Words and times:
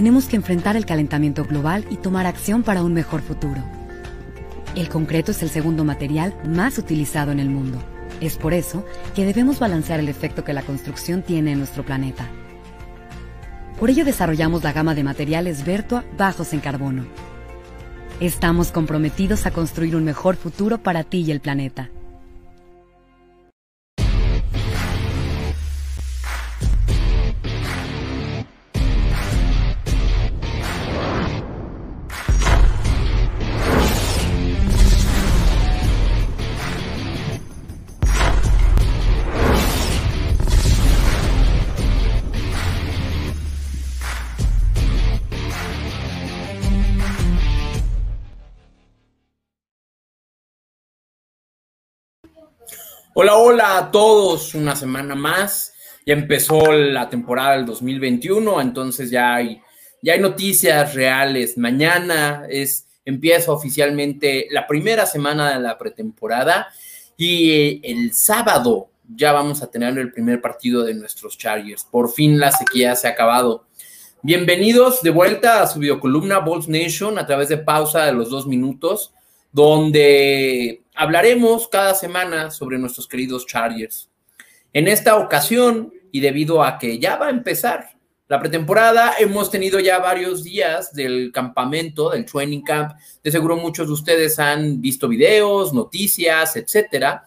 tenemos 0.00 0.24
que 0.24 0.36
enfrentar 0.36 0.78
el 0.78 0.86
calentamiento 0.86 1.44
global 1.44 1.84
y 1.90 1.98
tomar 1.98 2.24
acción 2.24 2.62
para 2.62 2.82
un 2.82 2.94
mejor 2.94 3.20
futuro. 3.20 3.62
El 4.74 4.88
concreto 4.88 5.30
es 5.30 5.42
el 5.42 5.50
segundo 5.50 5.84
material 5.84 6.34
más 6.42 6.78
utilizado 6.78 7.32
en 7.32 7.38
el 7.38 7.50
mundo. 7.50 7.76
Es 8.18 8.38
por 8.38 8.54
eso 8.54 8.82
que 9.14 9.26
debemos 9.26 9.58
balancear 9.58 10.00
el 10.00 10.08
efecto 10.08 10.42
que 10.42 10.54
la 10.54 10.62
construcción 10.62 11.20
tiene 11.20 11.52
en 11.52 11.58
nuestro 11.58 11.84
planeta. 11.84 12.26
Por 13.78 13.90
ello 13.90 14.06
desarrollamos 14.06 14.64
la 14.64 14.72
gama 14.72 14.94
de 14.94 15.04
materiales 15.04 15.66
Vertua 15.66 16.02
bajos 16.16 16.54
en 16.54 16.60
carbono. 16.60 17.04
Estamos 18.20 18.72
comprometidos 18.72 19.44
a 19.44 19.50
construir 19.50 19.96
un 19.96 20.04
mejor 20.04 20.36
futuro 20.36 20.78
para 20.78 21.04
ti 21.04 21.24
y 21.26 21.30
el 21.30 21.40
planeta. 21.40 21.90
Hola, 53.22 53.36
hola 53.36 53.76
a 53.76 53.90
todos, 53.90 54.54
una 54.54 54.74
semana 54.74 55.14
más. 55.14 55.74
Ya 56.06 56.14
empezó 56.14 56.72
la 56.72 57.10
temporada 57.10 57.54
del 57.54 57.66
2021, 57.66 58.62
entonces 58.62 59.10
ya 59.10 59.34
hay, 59.34 59.60
ya 60.00 60.14
hay 60.14 60.20
noticias 60.20 60.94
reales. 60.94 61.58
Mañana 61.58 62.46
es, 62.48 62.88
empieza 63.04 63.52
oficialmente 63.52 64.46
la 64.50 64.66
primera 64.66 65.04
semana 65.04 65.52
de 65.52 65.60
la 65.60 65.76
pretemporada 65.76 66.68
y 67.18 67.82
el 67.86 68.14
sábado 68.14 68.88
ya 69.14 69.32
vamos 69.32 69.62
a 69.62 69.70
tener 69.70 69.98
el 69.98 70.12
primer 70.12 70.40
partido 70.40 70.82
de 70.84 70.94
nuestros 70.94 71.36
Chargers. 71.36 71.84
Por 71.84 72.10
fin 72.10 72.40
la 72.40 72.52
sequía 72.52 72.96
se 72.96 73.06
ha 73.06 73.10
acabado. 73.10 73.66
Bienvenidos 74.22 75.02
de 75.02 75.10
vuelta 75.10 75.60
a 75.60 75.66
su 75.66 75.78
videocolumna 75.78 76.38
Balls 76.38 76.68
Nation 76.68 77.18
a 77.18 77.26
través 77.26 77.50
de 77.50 77.58
pausa 77.58 78.06
de 78.06 78.12
los 78.14 78.30
dos 78.30 78.46
minutos, 78.46 79.12
donde 79.52 80.82
hablaremos 80.94 81.68
cada 81.68 81.94
semana 81.94 82.50
sobre 82.50 82.78
nuestros 82.78 83.08
queridos 83.08 83.46
Chargers. 83.46 84.10
En 84.72 84.86
esta 84.86 85.16
ocasión, 85.16 85.92
y 86.12 86.20
debido 86.20 86.62
a 86.62 86.78
que 86.78 86.98
ya 86.98 87.16
va 87.16 87.26
a 87.26 87.30
empezar 87.30 87.96
la 88.28 88.38
pretemporada, 88.38 89.14
hemos 89.18 89.50
tenido 89.50 89.80
ya 89.80 89.98
varios 89.98 90.44
días 90.44 90.92
del 90.92 91.32
campamento, 91.32 92.10
del 92.10 92.24
training 92.24 92.62
camp. 92.62 92.92
De 93.24 93.30
seguro 93.32 93.56
muchos 93.56 93.88
de 93.88 93.92
ustedes 93.92 94.38
han 94.38 94.80
visto 94.80 95.08
videos, 95.08 95.72
noticias, 95.72 96.54
etcétera. 96.54 97.24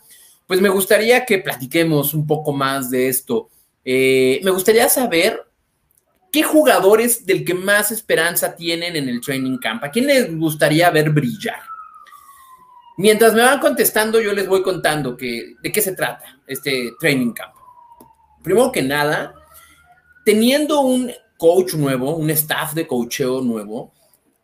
Pues 0.48 0.62
me 0.62 0.70
gustaría 0.70 1.26
que 1.26 1.40
platiquemos 1.40 2.14
un 2.14 2.26
poco 2.26 2.54
más 2.54 2.90
de 2.90 3.10
esto. 3.10 3.50
Eh, 3.84 4.40
me 4.44 4.52
gustaría 4.52 4.88
saber 4.88 5.44
qué 6.32 6.42
jugadores 6.42 7.26
del 7.26 7.44
que 7.44 7.54
más 7.54 7.92
esperanza 7.92 8.56
tienen 8.56 8.96
en 8.96 9.10
el 9.10 9.20
training 9.20 9.58
camp. 9.58 9.84
¿A 9.84 9.92
quién 9.92 10.08
les 10.08 10.34
gustaría 10.34 10.90
ver 10.90 11.10
brillar? 11.10 11.73
Mientras 12.98 13.34
me 13.34 13.42
van 13.42 13.60
contestando, 13.60 14.22
yo 14.22 14.34
les 14.34 14.48
voy 14.48 14.62
contando 14.62 15.18
que, 15.18 15.56
de 15.62 15.72
qué 15.72 15.82
se 15.82 15.96
trata 15.96 16.40
este 16.46 16.94
training 17.00 17.34
camp. 17.34 17.54
Primero 18.44 18.72
que 18.72 18.84
nada, 18.84 19.34
teniendo 20.24 20.82
un 20.82 21.12
coach 21.38 21.74
nuevo, 21.74 22.16
un 22.16 22.30
staff 22.30 22.74
de 22.74 22.86
coacheo 22.86 23.42
nuevo, 23.42 23.94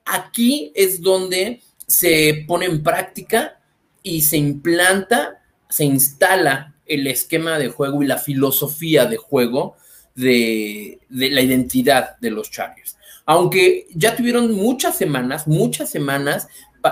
aquí 0.06 0.72
es 0.74 1.02
donde 1.02 1.62
se 1.86 2.46
pone 2.48 2.66
en 2.66 2.82
práctica 2.82 3.60
y 4.02 4.22
se 4.22 4.38
implanta, 4.38 5.44
se 5.70 5.86
instala 5.86 6.76
el 6.86 7.06
esquema 7.06 7.60
de 7.60 7.70
juego 7.70 8.02
y 8.02 8.08
la 8.08 8.18
filosofía 8.18 9.06
de 9.06 9.18
juego 9.18 9.76
de, 10.16 11.00
de 11.10 11.30
la 11.30 11.42
identidad 11.42 12.18
de 12.20 12.32
los 12.32 12.50
Chargers. 12.50 12.98
Aunque 13.26 13.86
ya 13.94 14.16
tuvieron 14.16 14.52
muchas 14.54 14.98
semanas, 14.98 15.48
muchas 15.48 15.90
semanas 15.90 16.48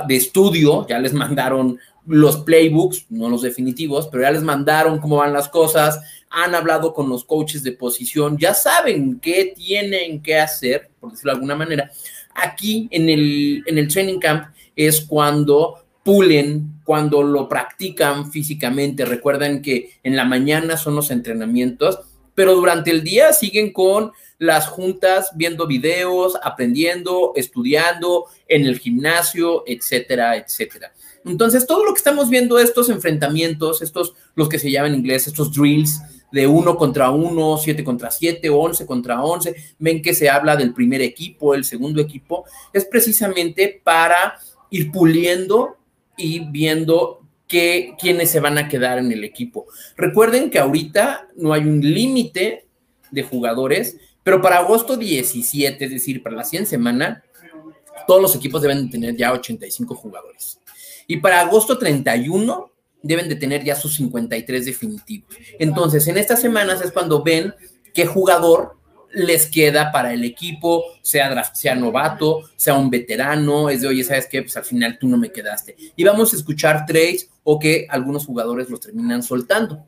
de 0.08 0.16
estudio, 0.16 0.86
ya 0.88 1.00
les 1.00 1.14
mandaron 1.14 1.80
los 2.06 2.38
playbooks, 2.38 3.08
no 3.10 3.30
los 3.30 3.42
definitivos, 3.42 4.08
pero 4.08 4.24
ya 4.24 4.32
les 4.32 4.44
mandaron 4.44 5.00
cómo 5.00 5.18
van 5.18 5.34
las 5.34 5.50
cosas, 5.50 6.00
han 6.30 6.56
hablado 6.56 6.94
con 6.94 7.10
los 7.10 7.24
coaches 7.24 7.64
de 7.64 7.74
posición, 7.74 8.38
ya 8.38 8.54
saben 8.54 9.20
qué 9.20 9.54
tienen 9.56 10.22
que 10.22 10.38
hacer, 10.38 10.90
por 11.00 11.12
decirlo 11.12 11.32
de 11.32 11.36
alguna 11.36 11.56
manera. 11.56 11.92
Aquí 12.36 12.88
en 12.92 13.10
el, 13.10 13.64
en 13.66 13.78
el 13.78 13.88
training 13.88 14.20
camp 14.20 14.46
es 14.76 15.02
cuando 15.02 15.86
pulen, 16.04 16.80
cuando 16.86 17.24
lo 17.24 17.50
practican 17.50 18.32
físicamente. 18.32 19.04
Recuerden 19.04 19.62
que 19.62 20.00
en 20.04 20.16
la 20.16 20.24
mañana 20.24 20.78
son 20.78 20.96
los 20.96 21.12
entrenamientos, 21.12 22.00
pero 22.34 22.56
durante 22.56 22.92
el 22.92 23.04
día 23.04 23.34
siguen 23.34 23.74
con 23.74 24.12
las 24.40 24.68
juntas 24.68 25.32
viendo 25.36 25.68
videos, 25.68 26.38
aprendiendo, 26.44 27.34
estudiando 27.36 28.26
en 28.48 28.66
el 28.66 28.80
gimnasio, 28.80 29.64
etcétera, 29.66 30.38
etcétera. 30.38 30.94
Entonces, 31.26 31.66
todo 31.66 31.84
lo 31.84 31.94
que 31.94 31.98
estamos 31.98 32.30
viendo, 32.30 32.60
estos 32.60 32.90
enfrentamientos, 32.90 33.82
estos, 33.82 34.14
los 34.36 34.48
que 34.48 34.60
se 34.60 34.72
llaman 34.72 34.94
en 34.94 35.00
inglés, 35.00 35.28
estos 35.28 35.52
drills 35.52 36.00
de 36.32 36.46
uno 36.46 36.78
contra 36.78 37.10
uno, 37.10 37.58
siete 37.58 37.84
contra 37.84 38.12
siete, 38.12 38.50
once 38.50 38.86
contra 38.86 39.24
once, 39.24 39.56
ven 39.80 40.02
que 40.02 40.14
se 40.14 40.30
habla 40.30 40.56
del 40.56 40.74
primer 40.74 41.02
equipo, 41.02 41.54
el 41.54 41.64
segundo 41.64 42.02
equipo, 42.02 42.46
es 42.74 42.86
precisamente 42.86 43.82
para 43.84 44.40
ir 44.70 44.92
puliendo 44.92 45.78
y 46.18 46.40
viendo 46.40 47.22
que, 47.48 47.94
quiénes 48.00 48.30
se 48.30 48.40
van 48.40 48.58
a 48.58 48.68
quedar 48.68 48.98
en 48.98 49.12
el 49.12 49.24
equipo. 49.24 49.68
Recuerden 49.96 50.50
que 50.50 50.60
ahorita 50.60 51.30
no 51.36 51.54
hay 51.54 51.62
un 51.62 51.82
límite 51.82 52.66
de 53.12 53.24
jugadores, 53.24 53.98
pero 54.28 54.42
para 54.42 54.58
agosto 54.58 54.98
17, 54.98 55.86
es 55.86 55.90
decir, 55.90 56.22
para 56.22 56.36
la 56.36 56.44
100 56.44 56.66
semana, 56.66 57.24
todos 58.06 58.22
los 58.22 58.36
equipos 58.36 58.62
deben 58.62 58.84
de 58.84 58.92
tener 58.92 59.16
ya 59.16 59.32
85 59.32 59.96
jugadores. 59.96 60.60
Y 61.08 61.16
para 61.16 61.40
agosto 61.40 61.78
31 61.78 62.70
deben 63.02 63.30
de 63.30 63.38
tener 63.38 63.64
ya 63.64 63.78
sus 63.78 63.96
53 63.96 64.66
definitivos. 64.66 65.34
Entonces, 65.58 66.06
en 66.10 66.18
estas 66.18 66.42
semanas 66.42 66.82
es 66.82 66.92
cuando 66.92 67.24
ven 67.24 67.56
qué 67.94 68.06
jugador 68.06 68.76
les 69.14 69.46
queda 69.46 69.94
para 69.94 70.12
el 70.12 70.26
equipo, 70.26 70.84
sea, 71.02 71.46
sea 71.54 71.76
novato, 71.76 72.50
sea 72.58 72.74
un 72.74 72.90
veterano, 72.90 73.70
es 73.70 73.80
de, 73.80 73.88
oye, 73.88 74.04
¿sabes 74.04 74.28
qué? 74.28 74.42
Pues 74.42 74.58
al 74.58 74.66
final 74.66 74.98
tú 75.00 75.08
no 75.08 75.16
me 75.16 75.32
quedaste. 75.32 75.78
Y 75.96 76.04
vamos 76.04 76.34
a 76.34 76.36
escuchar 76.36 76.86
trades 76.86 77.30
o 77.46 77.58
que 77.58 77.88
algunos 77.90 78.26
jugadores 78.26 78.70
los 78.70 78.82
terminan 78.82 79.24
soltando. 79.24 79.86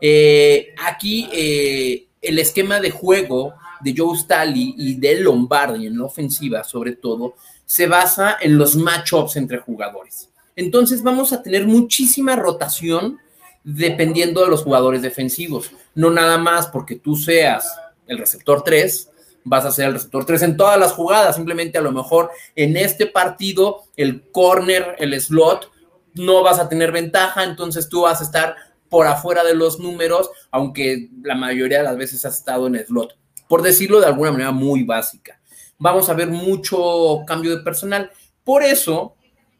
Eh, 0.00 0.68
aquí 0.82 1.28
eh, 1.30 2.06
el 2.22 2.38
esquema 2.38 2.80
de 2.80 2.90
juego 2.90 3.52
de 3.86 3.94
Joe 3.96 4.18
Staley 4.18 4.74
y 4.76 4.96
de 4.96 5.20
Lombardi 5.20 5.86
en 5.86 5.96
la 5.96 6.06
ofensiva, 6.06 6.64
sobre 6.64 6.96
todo, 6.96 7.36
se 7.64 7.86
basa 7.86 8.36
en 8.40 8.58
los 8.58 8.74
matchups 8.74 9.36
entre 9.36 9.58
jugadores. 9.58 10.28
Entonces 10.56 11.04
vamos 11.04 11.32
a 11.32 11.40
tener 11.40 11.66
muchísima 11.68 12.34
rotación 12.34 13.18
dependiendo 13.62 14.42
de 14.42 14.50
los 14.50 14.64
jugadores 14.64 15.02
defensivos. 15.02 15.70
No 15.94 16.10
nada 16.10 16.36
más 16.36 16.66
porque 16.66 16.96
tú 16.96 17.14
seas 17.14 17.78
el 18.08 18.18
receptor 18.18 18.62
3, 18.64 19.10
vas 19.44 19.64
a 19.64 19.70
ser 19.70 19.86
el 19.86 19.92
receptor 19.92 20.24
3 20.24 20.42
en 20.42 20.56
todas 20.56 20.80
las 20.80 20.92
jugadas. 20.92 21.36
Simplemente 21.36 21.78
a 21.78 21.82
lo 21.82 21.92
mejor 21.92 22.30
en 22.56 22.76
este 22.76 23.06
partido 23.06 23.84
el 23.96 24.30
corner, 24.32 24.96
el 24.98 25.20
slot, 25.20 25.70
no 26.14 26.42
vas 26.42 26.58
a 26.58 26.68
tener 26.68 26.90
ventaja, 26.90 27.44
entonces 27.44 27.88
tú 27.88 28.02
vas 28.02 28.20
a 28.20 28.24
estar 28.24 28.56
por 28.88 29.06
afuera 29.06 29.44
de 29.44 29.54
los 29.54 29.78
números, 29.78 30.30
aunque 30.50 31.10
la 31.22 31.36
mayoría 31.36 31.78
de 31.78 31.84
las 31.84 31.96
veces 31.96 32.24
has 32.24 32.38
estado 32.38 32.66
en 32.66 32.74
el 32.76 32.86
slot 32.86 33.16
por 33.48 33.62
decirlo 33.62 34.00
de 34.00 34.06
alguna 34.06 34.32
manera 34.32 34.50
muy 34.50 34.82
básica. 34.82 35.40
Vamos 35.78 36.08
a 36.08 36.14
ver 36.14 36.28
mucho 36.28 37.22
cambio 37.26 37.56
de 37.56 37.62
personal. 37.62 38.10
Por 38.44 38.62
eso, 38.62 39.14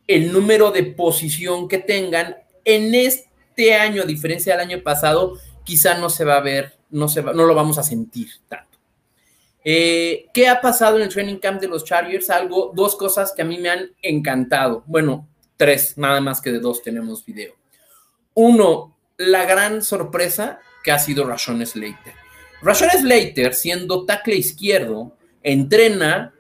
el 0.07 0.33
número 0.33 0.71
de 0.71 0.85
posición 0.85 1.69
que 1.69 1.79
tengan 1.79 2.37
en 2.65 2.95
este 2.95 3.75
año, 3.75 4.03
a 4.03 4.07
diferencia 4.07 4.57
del 4.57 4.69
año 4.69 4.83
pasado, 4.83 5.39
quizá 5.65 5.99
no 5.99 6.09
se 6.09 6.25
va 6.25 6.37
a 6.37 6.41
ver, 6.41 6.75
no, 6.91 7.09
se 7.09 7.21
va, 7.21 7.33
no 7.33 7.45
lo 7.45 7.55
vamos 7.55 7.79
a 7.79 7.83
sentir 7.83 8.29
tanto. 8.49 8.79
Eh, 9.65 10.27
¿Qué 10.33 10.49
ha 10.49 10.61
pasado 10.61 10.97
en 10.97 11.03
el 11.03 11.09
training 11.09 11.39
camp 11.39 11.61
de 11.61 11.69
los 11.69 11.85
Chargers? 11.85 12.31
Algo, 12.31 12.73
dos 12.75 12.95
cosas 12.97 13.33
que 13.35 13.43
a 13.43 13.45
mí 13.45 13.59
me 13.59 13.69
han 13.69 13.91
encantado. 14.01 14.85
Bueno, 14.87 15.29
tres, 15.57 15.99
nada 15.99 16.21
más 16.21 16.41
que 16.41 16.53
de 16.53 16.61
dos 16.61 16.83
tenemos 16.83 17.25
video. 17.25 17.55
Uno, 18.35 18.97
la 19.17 19.45
gran 19.45 19.83
sorpresa 19.83 20.61
que 20.85 20.93
ha 20.93 20.99
sido 20.99 21.27
Rashon 21.27 21.67
Slater. 21.67 22.26
Rashon 22.63 22.91
Slater, 22.91 23.55
siendo 23.55 24.05
tackle 24.05 24.37
izquierdo, 24.37 25.17
entrena 25.43 26.33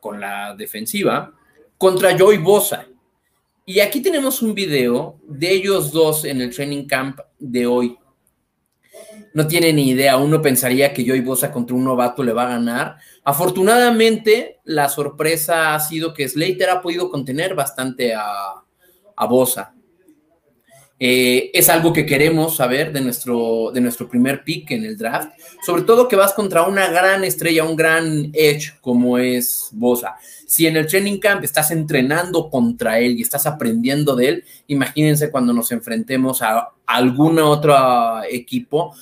con 0.00 0.20
la 0.20 0.54
defensiva 0.56 1.32
contra 1.78 2.18
Joey 2.18 2.38
Bosa. 2.38 2.86
Y 3.64 3.80
aquí 3.80 4.00
tenemos 4.00 4.42
un 4.42 4.54
video 4.54 5.20
de 5.22 5.52
ellos 5.52 5.92
dos 5.92 6.24
en 6.24 6.40
el 6.40 6.54
training 6.54 6.86
camp 6.86 7.20
de 7.38 7.66
hoy. 7.66 7.98
no 9.34 9.46
tiene 9.46 9.72
ni 9.72 9.90
idea. 9.90 10.16
Uno 10.16 10.42
pensaría 10.42 10.92
que 10.92 11.06
Joey 11.06 11.20
Bosa 11.20 11.52
contra 11.52 11.76
un 11.76 11.84
novato 11.84 12.22
le 12.22 12.32
va 12.32 12.44
a 12.44 12.50
ganar. 12.50 12.96
Afortunadamente, 13.24 14.60
la 14.64 14.88
sorpresa 14.88 15.74
ha 15.74 15.80
sido 15.80 16.12
que 16.12 16.28
Slater 16.28 16.70
ha 16.70 16.82
podido 16.82 17.10
contener 17.10 17.54
bastante 17.54 18.14
a, 18.14 18.24
a 19.16 19.26
Bosa. 19.26 19.74
Eh, 21.04 21.50
es 21.52 21.68
algo 21.68 21.92
que 21.92 22.06
queremos 22.06 22.54
saber 22.54 22.92
de 22.92 23.00
nuestro, 23.00 23.72
de 23.74 23.80
nuestro 23.80 24.08
primer 24.08 24.44
pick 24.44 24.70
en 24.70 24.84
el 24.84 24.96
draft. 24.96 25.32
Sobre 25.66 25.82
todo 25.82 26.06
que 26.06 26.14
vas 26.14 26.32
contra 26.32 26.62
una 26.62 26.86
gran 26.90 27.24
estrella, 27.24 27.64
un 27.64 27.74
gran 27.74 28.30
edge 28.32 28.74
como 28.80 29.18
es 29.18 29.70
Bosa. 29.72 30.14
Si 30.46 30.64
en 30.64 30.76
el 30.76 30.86
training 30.86 31.18
camp 31.18 31.42
estás 31.42 31.72
entrenando 31.72 32.48
contra 32.48 33.00
él 33.00 33.18
y 33.18 33.22
estás 33.22 33.46
aprendiendo 33.46 34.14
de 34.14 34.28
él, 34.28 34.44
imagínense 34.68 35.32
cuando 35.32 35.52
nos 35.52 35.72
enfrentemos 35.72 36.40
a 36.40 36.68
algún 36.86 37.40
otro 37.40 38.22
equipo 38.30 38.94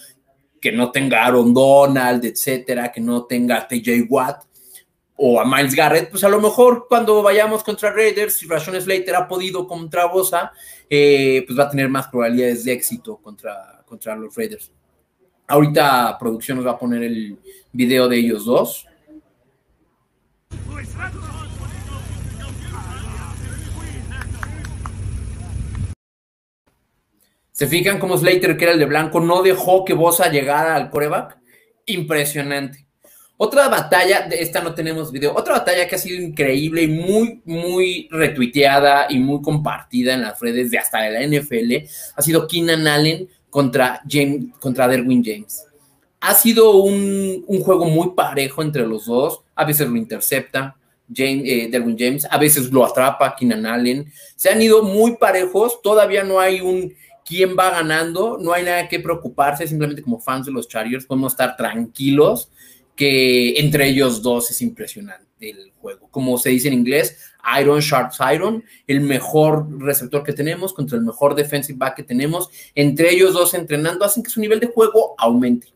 que 0.59 0.73
no 0.73 0.91
tenga 0.91 1.27
Aaron 1.27 1.53
Donald, 1.53 2.25
etcétera, 2.25 2.91
que 2.91 3.03
no 3.03 3.25
tenga 3.25 3.69
TJ 3.69 4.07
Watt 4.09 4.45
o 5.23 5.39
a 5.39 5.45
Miles 5.45 5.75
Garrett, 5.75 6.09
pues 6.09 6.25
a 6.25 6.31
lo 6.31 6.41
mejor 6.41 6.87
cuando 6.89 7.23
vayamos 7.23 7.63
contra 7.63 7.93
Raiders, 7.93 8.37
si 8.37 8.47
Rashon 8.47 8.81
Slater 8.81 9.15
ha 9.15 9.29
podido 9.29 9.69
contra 9.69 10.07
Bosa, 10.07 10.51
eh, 10.89 11.45
pues 11.47 11.59
va 11.59 11.65
a 11.65 11.69
tener 11.69 11.91
más 11.91 12.09
probabilidades 12.09 12.65
de 12.65 12.73
éxito 12.73 13.19
contra, 13.19 13.83
contra 13.85 14.17
los 14.17 14.35
Raiders. 14.35 14.73
Ahorita 15.47 16.17
producción 16.19 16.57
nos 16.57 16.67
va 16.67 16.71
a 16.71 16.79
poner 16.79 17.03
el 17.03 17.39
video 17.71 18.09
de 18.09 18.17
ellos 18.17 18.47
dos. 18.47 18.87
¿Se 27.53 27.67
fijan 27.67 27.99
cómo 27.99 28.17
Slater, 28.17 28.57
que 28.57 28.65
era 28.65 28.73
el 28.73 28.79
de 28.79 28.87
blanco, 28.87 29.21
no 29.21 29.43
dejó 29.43 29.85
que 29.85 29.93
Bosa 29.93 30.31
llegara 30.31 30.77
al 30.77 30.89
coreback? 30.89 31.39
Impresionante. 31.85 32.90
Otra 33.43 33.71
batalla, 33.71 34.27
de 34.29 34.43
esta 34.43 34.61
no 34.61 34.75
tenemos 34.75 35.11
video, 35.11 35.35
otra 35.35 35.55
batalla 35.55 35.89
que 35.89 35.95
ha 35.95 35.99
sido 35.99 36.23
increíble 36.23 36.83
y 36.83 36.89
muy, 36.89 37.41
muy 37.47 38.07
retuiteada 38.11 39.07
y 39.09 39.19
muy 39.19 39.41
compartida 39.41 40.13
en 40.13 40.21
las 40.21 40.39
redes 40.39 40.71
de 40.71 40.77
hasta 40.77 41.09
la 41.09 41.27
NFL, 41.27 41.89
ha 42.17 42.21
sido 42.21 42.47
Keenan 42.47 42.87
Allen 42.87 43.27
contra, 43.49 44.03
James, 44.07 44.49
contra 44.61 44.87
Derwin 44.89 45.25
James. 45.25 45.65
Ha 46.21 46.35
sido 46.35 46.83
un, 46.83 47.43
juego 47.65 47.87
muy 47.87 48.11
parejo 48.11 48.61
entre 48.61 48.87
los 48.87 49.07
dos, 49.07 49.41
a 49.55 49.65
veces 49.65 49.89
lo 49.89 49.97
intercepta, 49.97 50.77
James, 51.11 51.43
eh, 51.47 51.69
Derwin 51.71 51.97
James, 51.99 52.29
a 52.31 52.37
veces 52.37 52.71
lo 52.71 52.85
atrapa 52.85 53.35
Keenan 53.35 53.65
Allen. 53.65 54.13
Se 54.37 54.51
han 54.51 54.61
ido 54.61 54.83
muy 54.83 55.17
parejos, 55.17 55.81
todavía 55.81 56.25
no 56.25 56.41
hay 56.41 56.61
un 56.61 56.93
quién 57.25 57.57
va 57.59 57.71
ganando, 57.71 58.37
no 58.39 58.53
hay 58.53 58.65
nada 58.65 58.87
que 58.87 59.01
preocuparse, 59.01 59.67
simplemente 59.67 60.03
como 60.03 60.21
fans 60.21 60.45
de 60.45 60.53
los 60.53 60.69
Chargers 60.69 61.07
podemos 61.07 61.33
estar 61.33 61.57
tranquilos 61.57 62.51
que 63.01 63.59
entre 63.59 63.89
ellos 63.89 64.21
dos 64.21 64.51
es 64.51 64.61
impresionante 64.61 65.49
el 65.49 65.73
juego. 65.81 66.11
Como 66.11 66.37
se 66.37 66.51
dice 66.51 66.69
en 66.69 66.75
inglés, 66.75 67.17
Iron 67.59 67.81
Sharps 67.81 68.19
Iron, 68.35 68.63
el 68.87 69.01
mejor 69.01 69.67
receptor 69.81 70.23
que 70.23 70.35
tenemos 70.35 70.75
contra 70.75 70.99
el 70.99 71.05
mejor 71.05 71.35
defensive 71.35 71.79
back 71.79 71.97
que 71.97 72.03
tenemos, 72.03 72.51
entre 72.75 73.11
ellos 73.11 73.33
dos 73.33 73.55
entrenando 73.55 74.05
hacen 74.05 74.23
que 74.23 74.29
su 74.29 74.39
nivel 74.39 74.61
de 74.61 74.67
juego 74.67 75.15
aumente. 75.17 75.69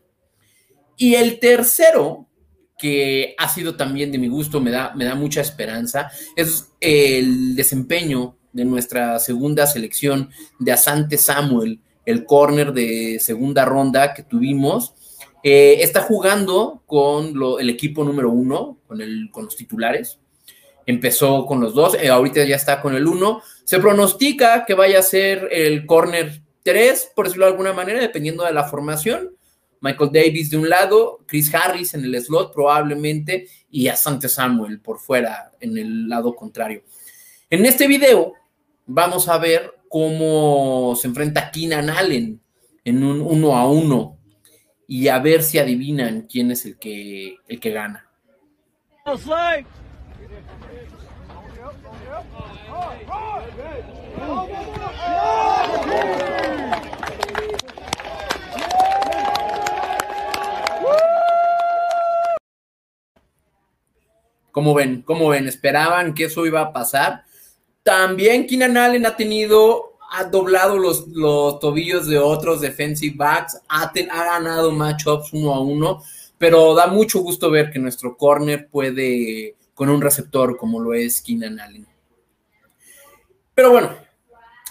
Y 0.97 1.15
el 1.15 1.39
tercero, 1.39 2.27
que 2.77 3.33
ha 3.39 3.49
sido 3.49 3.75
también 3.75 4.11
de 4.11 4.19
mi 4.19 4.27
gusto, 4.27 4.61
me 4.61 4.69
da, 4.69 4.93
me 4.93 5.05
da 5.05 5.15
mucha 5.15 5.41
esperanza, 5.41 6.11
es 6.35 6.73
el 6.79 7.55
desempeño 7.55 8.37
de 8.53 8.65
nuestra 8.65 9.17
segunda 9.17 9.65
selección 9.65 10.29
de 10.59 10.73
Asante 10.73 11.17
Samuel, 11.17 11.81
el 12.05 12.23
corner 12.23 12.71
de 12.71 13.17
segunda 13.19 13.65
ronda 13.65 14.13
que 14.13 14.21
tuvimos 14.21 14.93
eh, 15.47 15.83
está 15.83 16.01
jugando 16.01 16.81
con 16.87 17.35
el 17.59 17.69
equipo 17.69 18.03
número 18.03 18.31
uno, 18.31 18.79
con, 18.87 18.97
los 19.43 19.55
titulares. 19.55 20.17
Empezó 20.87 21.45
con 21.45 21.61
los 21.61 21.75
dos, 21.75 21.93
eh, 21.93 22.09
ahorita 22.09 22.43
ya 22.45 22.55
está 22.55 22.81
con 22.81 22.95
el 22.95 23.05
uno. 23.05 23.43
Se 23.63 23.77
pronostica 23.77 24.65
que 24.65 24.73
vaya 24.73 24.97
a 24.97 25.03
ser 25.03 25.47
el 25.51 25.85
corner 25.85 26.41
3, 26.63 27.11
por 27.15 27.25
decirlo 27.25 27.45
de 27.45 27.51
alguna 27.51 27.73
manera, 27.73 27.99
dependiendo 27.99 28.43
de 28.43 28.53
la 28.53 28.63
formación. 28.63 29.35
Michael 29.81 30.09
Davis 30.11 30.49
de 30.49 30.57
un 30.57 30.67
lado, 30.67 31.19
Chris 31.27 31.53
Harris 31.53 31.93
en 31.93 32.05
el 32.05 32.19
slot 32.19 32.51
probablemente 32.51 33.47
y 33.69 33.87
Asante 33.87 34.29
Samuel 34.29 34.79
por 34.79 34.97
fuera 34.97 35.51
en 35.59 35.77
el 35.77 36.09
lado 36.09 36.35
contrario. 36.35 36.81
En 37.51 37.67
este 37.67 37.87
video 37.87 38.33
vamos 38.87 39.27
a 39.27 39.37
ver 39.37 39.75
cómo 39.89 40.95
se 40.99 41.07
enfrenta 41.07 41.51
Keenan 41.51 41.91
Allen 41.91 42.41
en 42.83 43.03
un 43.03 43.21
uno 43.21 43.55
a 43.55 43.69
uno 43.69 44.14
y 44.87 45.07
a 45.07 45.19
ver 45.19 45.43
si 45.43 45.59
adivinan 45.59 46.27
quién 46.31 46.51
es 46.51 46.65
el 46.65 46.77
que, 46.77 47.37
el 47.47 47.59
que 47.59 47.71
gana. 47.71 48.07
¿Cómo 64.51 64.73
ven? 64.73 65.01
¿Cómo 65.01 65.29
ven? 65.29 65.47
¿Esperaban 65.47 66.13
que 66.13 66.25
eso 66.25 66.45
iba 66.45 66.61
a 66.61 66.71
pasar? 66.71 67.25
También 67.83 68.47
Keenan 68.47 68.77
Allen 68.77 69.05
ha 69.05 69.15
tenido 69.15 69.94
ha 70.11 70.23
doblado 70.25 70.77
los, 70.77 71.07
los 71.07 71.59
tobillos 71.59 72.07
de 72.07 72.17
otros 72.17 72.61
defensive 72.61 73.15
backs, 73.15 73.59
ha, 73.67 73.91
ha 74.11 74.23
ganado 74.23 74.71
matchups 74.71 75.33
uno 75.33 75.53
a 75.53 75.59
uno, 75.59 76.03
pero 76.37 76.73
da 76.73 76.87
mucho 76.87 77.19
gusto 77.19 77.49
ver 77.49 77.71
que 77.71 77.79
nuestro 77.79 78.15
corner 78.17 78.67
puede 78.69 79.55
con 79.73 79.89
un 79.89 80.01
receptor 80.01 80.57
como 80.57 80.79
lo 80.79 80.93
es 80.93 81.21
Keenan 81.21 81.59
Allen. 81.59 81.87
Pero 83.53 83.71
bueno, 83.71 83.95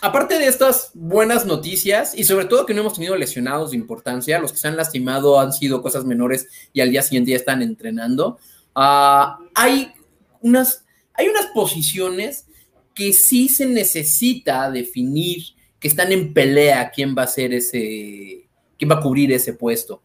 aparte 0.00 0.38
de 0.38 0.46
estas 0.46 0.90
buenas 0.94 1.46
noticias 1.46 2.14
y 2.14 2.24
sobre 2.24 2.46
todo 2.46 2.66
que 2.66 2.74
no 2.74 2.80
hemos 2.80 2.94
tenido 2.94 3.16
lesionados 3.16 3.70
de 3.70 3.76
importancia, 3.76 4.38
los 4.38 4.52
que 4.52 4.58
se 4.58 4.68
han 4.68 4.76
lastimado 4.76 5.40
han 5.40 5.52
sido 5.52 5.82
cosas 5.82 6.04
menores 6.04 6.48
y 6.72 6.80
al 6.80 6.90
día 6.90 7.02
siguiente 7.02 7.30
ya 7.30 7.36
están 7.36 7.62
entrenando, 7.62 8.38
ah, 8.74 9.38
hay, 9.54 9.92
unas, 10.40 10.84
hay 11.14 11.28
unas 11.28 11.46
posiciones 11.46 12.46
que 12.94 13.12
sí 13.12 13.48
se 13.48 13.66
necesita 13.66 14.70
definir 14.70 15.42
que 15.78 15.88
están 15.88 16.12
en 16.12 16.32
pelea 16.32 16.90
quién 16.90 17.14
va 17.16 17.24
a 17.24 17.26
ser 17.26 17.52
ese, 17.52 18.48
quién 18.78 18.90
va 18.90 18.96
a 18.96 19.00
cubrir 19.00 19.32
ese 19.32 19.52
puesto. 19.52 20.02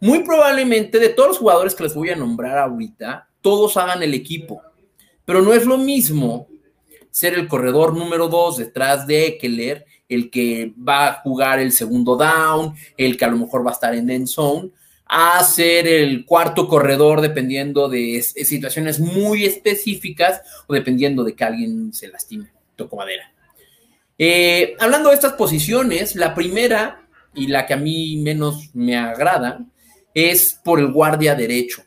Muy 0.00 0.22
probablemente 0.24 0.98
de 0.98 1.08
todos 1.08 1.30
los 1.30 1.38
jugadores 1.38 1.74
que 1.74 1.84
les 1.84 1.94
voy 1.94 2.10
a 2.10 2.16
nombrar 2.16 2.58
ahorita, 2.58 3.28
todos 3.40 3.76
hagan 3.76 4.02
el 4.02 4.12
equipo, 4.12 4.60
pero 5.24 5.40
no 5.40 5.54
es 5.54 5.64
lo 5.64 5.78
mismo 5.78 6.48
ser 7.10 7.32
el 7.32 7.48
corredor 7.48 7.96
número 7.96 8.28
dos 8.28 8.58
detrás 8.58 9.06
de 9.06 9.26
Eckler, 9.26 9.86
el 10.06 10.30
que 10.30 10.74
va 10.76 11.08
a 11.08 11.14
jugar 11.22 11.60
el 11.60 11.72
segundo 11.72 12.16
down, 12.16 12.74
el 12.98 13.16
que 13.16 13.24
a 13.24 13.28
lo 13.28 13.38
mejor 13.38 13.64
va 13.64 13.70
a 13.70 13.74
estar 13.74 13.94
en 13.94 14.10
end 14.10 14.26
zone, 14.26 14.70
a 15.06 15.42
ser 15.44 15.86
el 15.86 16.24
cuarto 16.24 16.66
corredor 16.68 17.20
dependiendo 17.20 17.88
de 17.88 18.22
situaciones 18.22 18.98
muy 18.98 19.44
específicas 19.44 20.42
o 20.66 20.74
dependiendo 20.74 21.22
de 21.22 21.34
que 21.34 21.44
alguien 21.44 21.92
se 21.92 22.08
lastime. 22.08 22.50
Toco 22.74 22.96
madera. 22.96 23.32
Eh, 24.18 24.74
hablando 24.80 25.10
de 25.10 25.14
estas 25.14 25.34
posiciones, 25.34 26.16
la 26.16 26.34
primera 26.34 27.06
y 27.34 27.46
la 27.46 27.66
que 27.66 27.74
a 27.74 27.76
mí 27.76 28.16
menos 28.16 28.70
me 28.74 28.96
agrada 28.96 29.60
es 30.12 30.58
por 30.64 30.80
el 30.80 30.90
guardia 30.90 31.34
derecho. 31.34 31.82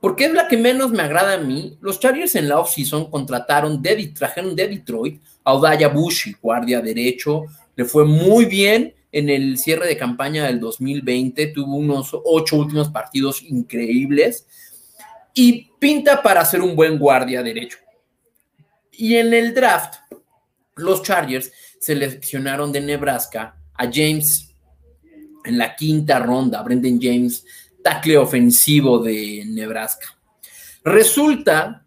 Porque 0.00 0.26
es 0.26 0.32
la 0.32 0.46
que 0.46 0.56
menos 0.56 0.92
me 0.92 1.02
agrada 1.02 1.34
a 1.34 1.38
mí. 1.38 1.76
Los 1.80 1.98
Chargers 1.98 2.36
en 2.36 2.48
la 2.48 2.60
offseason 2.60 3.10
contrataron, 3.10 3.82
de, 3.82 4.12
trajeron 4.16 4.54
de 4.54 4.68
Detroit 4.68 5.20
a 5.42 5.54
Odaya 5.54 5.88
Bushi, 5.88 6.36
guardia 6.40 6.80
derecho. 6.80 7.46
Le 7.74 7.84
fue 7.84 8.04
muy 8.04 8.44
bien 8.44 8.94
en 9.12 9.30
el 9.30 9.58
cierre 9.58 9.86
de 9.86 9.96
campaña 9.96 10.44
del 10.44 10.60
2020, 10.60 11.48
tuvo 11.48 11.76
unos 11.76 12.10
ocho 12.24 12.56
últimos 12.56 12.90
partidos 12.90 13.42
increíbles 13.42 14.46
y 15.34 15.70
pinta 15.78 16.22
para 16.22 16.44
ser 16.44 16.60
un 16.60 16.76
buen 16.76 16.98
guardia 16.98 17.42
derecho. 17.42 17.78
Y 18.92 19.16
en 19.16 19.32
el 19.32 19.54
draft, 19.54 19.94
los 20.76 21.02
Chargers 21.02 21.52
seleccionaron 21.80 22.72
de 22.72 22.80
Nebraska 22.80 23.56
a 23.74 23.84
James 23.84 24.54
en 25.44 25.56
la 25.56 25.74
quinta 25.74 26.18
ronda, 26.18 26.62
Brendan 26.62 27.00
James, 27.00 27.44
tackle 27.82 28.18
ofensivo 28.18 28.98
de 28.98 29.44
Nebraska. 29.46 30.18
Resulta 30.84 31.86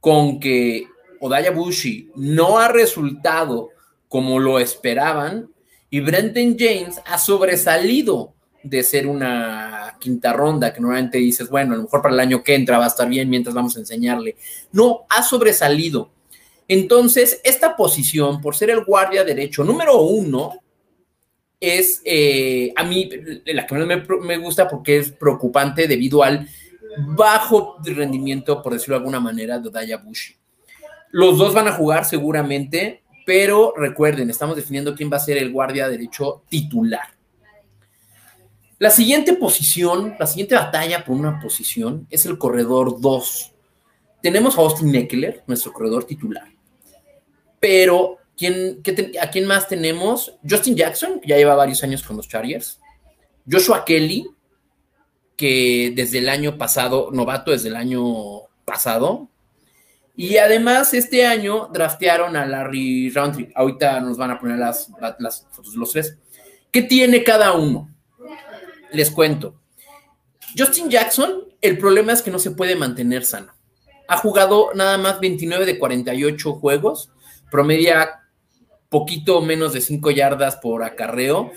con 0.00 0.38
que 0.38 0.86
Odaya 1.20 1.50
Bushi 1.50 2.10
no 2.16 2.58
ha 2.58 2.68
resultado 2.68 3.70
como 4.08 4.38
lo 4.38 4.58
esperaban 4.58 5.50
y 5.90 6.00
Brenton 6.00 6.56
James 6.58 7.00
ha 7.04 7.18
sobresalido 7.18 8.32
de 8.62 8.82
ser 8.82 9.06
una 9.06 9.96
quinta 9.98 10.32
ronda, 10.32 10.72
que 10.72 10.80
normalmente 10.80 11.18
dices, 11.18 11.48
bueno, 11.48 11.74
a 11.74 11.76
lo 11.76 11.82
mejor 11.84 12.02
para 12.02 12.14
el 12.14 12.20
año 12.20 12.42
que 12.42 12.54
entra 12.54 12.78
va 12.78 12.84
a 12.84 12.88
estar 12.88 13.08
bien 13.08 13.28
mientras 13.28 13.54
vamos 13.54 13.76
a 13.76 13.80
enseñarle. 13.80 14.36
No, 14.72 15.06
ha 15.08 15.22
sobresalido. 15.22 16.10
Entonces, 16.68 17.40
esta 17.42 17.76
posición, 17.76 18.40
por 18.40 18.54
ser 18.54 18.70
el 18.70 18.84
guardia 18.84 19.24
derecho 19.24 19.64
número 19.64 20.00
uno, 20.02 20.60
es 21.58 22.00
eh, 22.04 22.72
a 22.76 22.84
mí 22.84 23.08
la 23.46 23.66
que 23.66 23.74
me, 23.74 24.06
me 24.22 24.38
gusta 24.38 24.68
porque 24.68 24.98
es 24.98 25.10
preocupante 25.10 25.86
debido 25.86 26.22
al 26.22 26.48
bajo 26.98 27.76
rendimiento, 27.84 28.62
por 28.62 28.72
decirlo 28.72 28.94
de 28.94 29.00
alguna 29.00 29.20
manera, 29.20 29.58
de 29.58 29.70
Daya 29.70 29.98
Bushi. 29.98 30.34
Los 31.10 31.38
dos 31.38 31.54
van 31.54 31.68
a 31.68 31.72
jugar 31.72 32.04
seguramente, 32.04 32.99
pero 33.30 33.72
recuerden, 33.76 34.28
estamos 34.28 34.56
definiendo 34.56 34.92
quién 34.92 35.08
va 35.08 35.16
a 35.16 35.20
ser 35.20 35.38
el 35.38 35.52
guardia 35.52 35.88
derecho 35.88 36.42
titular. 36.48 37.14
La 38.80 38.90
siguiente 38.90 39.34
posición, 39.34 40.16
la 40.18 40.26
siguiente 40.26 40.56
batalla 40.56 41.04
por 41.04 41.16
una 41.16 41.38
posición 41.38 42.08
es 42.10 42.26
el 42.26 42.38
corredor 42.38 43.00
2. 43.00 43.52
Tenemos 44.20 44.58
a 44.58 44.62
Austin 44.62 44.92
Eckler, 44.96 45.44
nuestro 45.46 45.72
corredor 45.72 46.02
titular. 46.02 46.48
Pero, 47.60 48.16
¿quién, 48.36 48.82
¿a 49.22 49.30
quién 49.30 49.46
más 49.46 49.68
tenemos? 49.68 50.34
Justin 50.42 50.74
Jackson, 50.74 51.20
que 51.20 51.28
ya 51.28 51.36
lleva 51.36 51.54
varios 51.54 51.84
años 51.84 52.02
con 52.02 52.16
los 52.16 52.26
Chargers. 52.26 52.80
Joshua 53.48 53.84
Kelly, 53.84 54.26
que 55.36 55.92
desde 55.94 56.18
el 56.18 56.28
año 56.28 56.58
pasado, 56.58 57.10
novato 57.12 57.52
desde 57.52 57.68
el 57.68 57.76
año 57.76 58.48
pasado. 58.64 59.29
Y 60.16 60.36
además, 60.36 60.92
este 60.94 61.26
año 61.26 61.68
draftearon 61.72 62.36
a 62.36 62.44
Larry 62.44 63.10
Roundtree. 63.10 63.52
Ahorita 63.54 64.00
nos 64.00 64.16
van 64.16 64.32
a 64.32 64.38
poner 64.38 64.58
las, 64.58 64.90
las 65.18 65.46
fotos 65.50 65.72
de 65.72 65.78
los 65.78 65.92
tres. 65.92 66.18
¿Qué 66.70 66.82
tiene 66.82 67.24
cada 67.24 67.52
uno? 67.52 67.90
les 68.92 69.10
cuento. 69.10 69.54
Justin 70.56 70.90
Jackson, 70.90 71.44
el 71.60 71.78
problema 71.78 72.12
es 72.12 72.22
que 72.22 72.30
no 72.30 72.38
se 72.38 72.50
puede 72.50 72.76
mantener 72.76 73.24
sano. 73.24 73.52
Ha 74.08 74.16
jugado 74.16 74.70
nada 74.74 74.98
más 74.98 75.20
29 75.20 75.64
de 75.64 75.78
48 75.78 76.54
juegos, 76.54 77.10
promedia 77.50 78.22
poquito 78.88 79.40
menos 79.40 79.72
de 79.72 79.80
5 79.80 80.10
yardas 80.10 80.56
por 80.56 80.82
acarreo. 80.82 81.52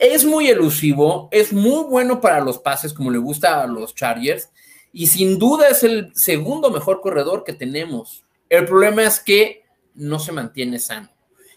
Es 0.00 0.24
muy 0.24 0.48
elusivo, 0.48 1.28
es 1.30 1.52
muy 1.52 1.84
bueno 1.84 2.20
para 2.20 2.40
los 2.40 2.58
pases, 2.58 2.92
como 2.92 3.10
le 3.10 3.18
gusta 3.18 3.62
a 3.62 3.68
los 3.68 3.94
Chargers, 3.94 4.50
y 4.92 5.06
sin 5.06 5.38
duda 5.38 5.68
es 5.68 5.82
el 5.82 6.10
segundo 6.14 6.70
mejor 6.70 7.00
corredor 7.00 7.44
que 7.44 7.52
tenemos. 7.52 8.24
El 8.48 8.66
problema 8.66 9.04
es 9.04 9.20
que 9.20 9.64
no 9.94 10.18
se 10.18 10.32
mantiene 10.32 10.78
sano. 10.78 11.10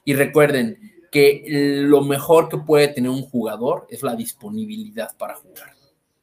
Y 0.06 0.14
recuerden, 0.14 0.96
que 1.16 1.46
lo 1.48 2.02
mejor 2.02 2.50
que 2.50 2.58
puede 2.58 2.90
tener 2.90 3.10
un 3.10 3.22
jugador 3.22 3.88
es 3.90 4.04
la 4.04 4.18
disponibilidad 4.18 5.16
para 5.16 5.36
jugar. 5.36 5.74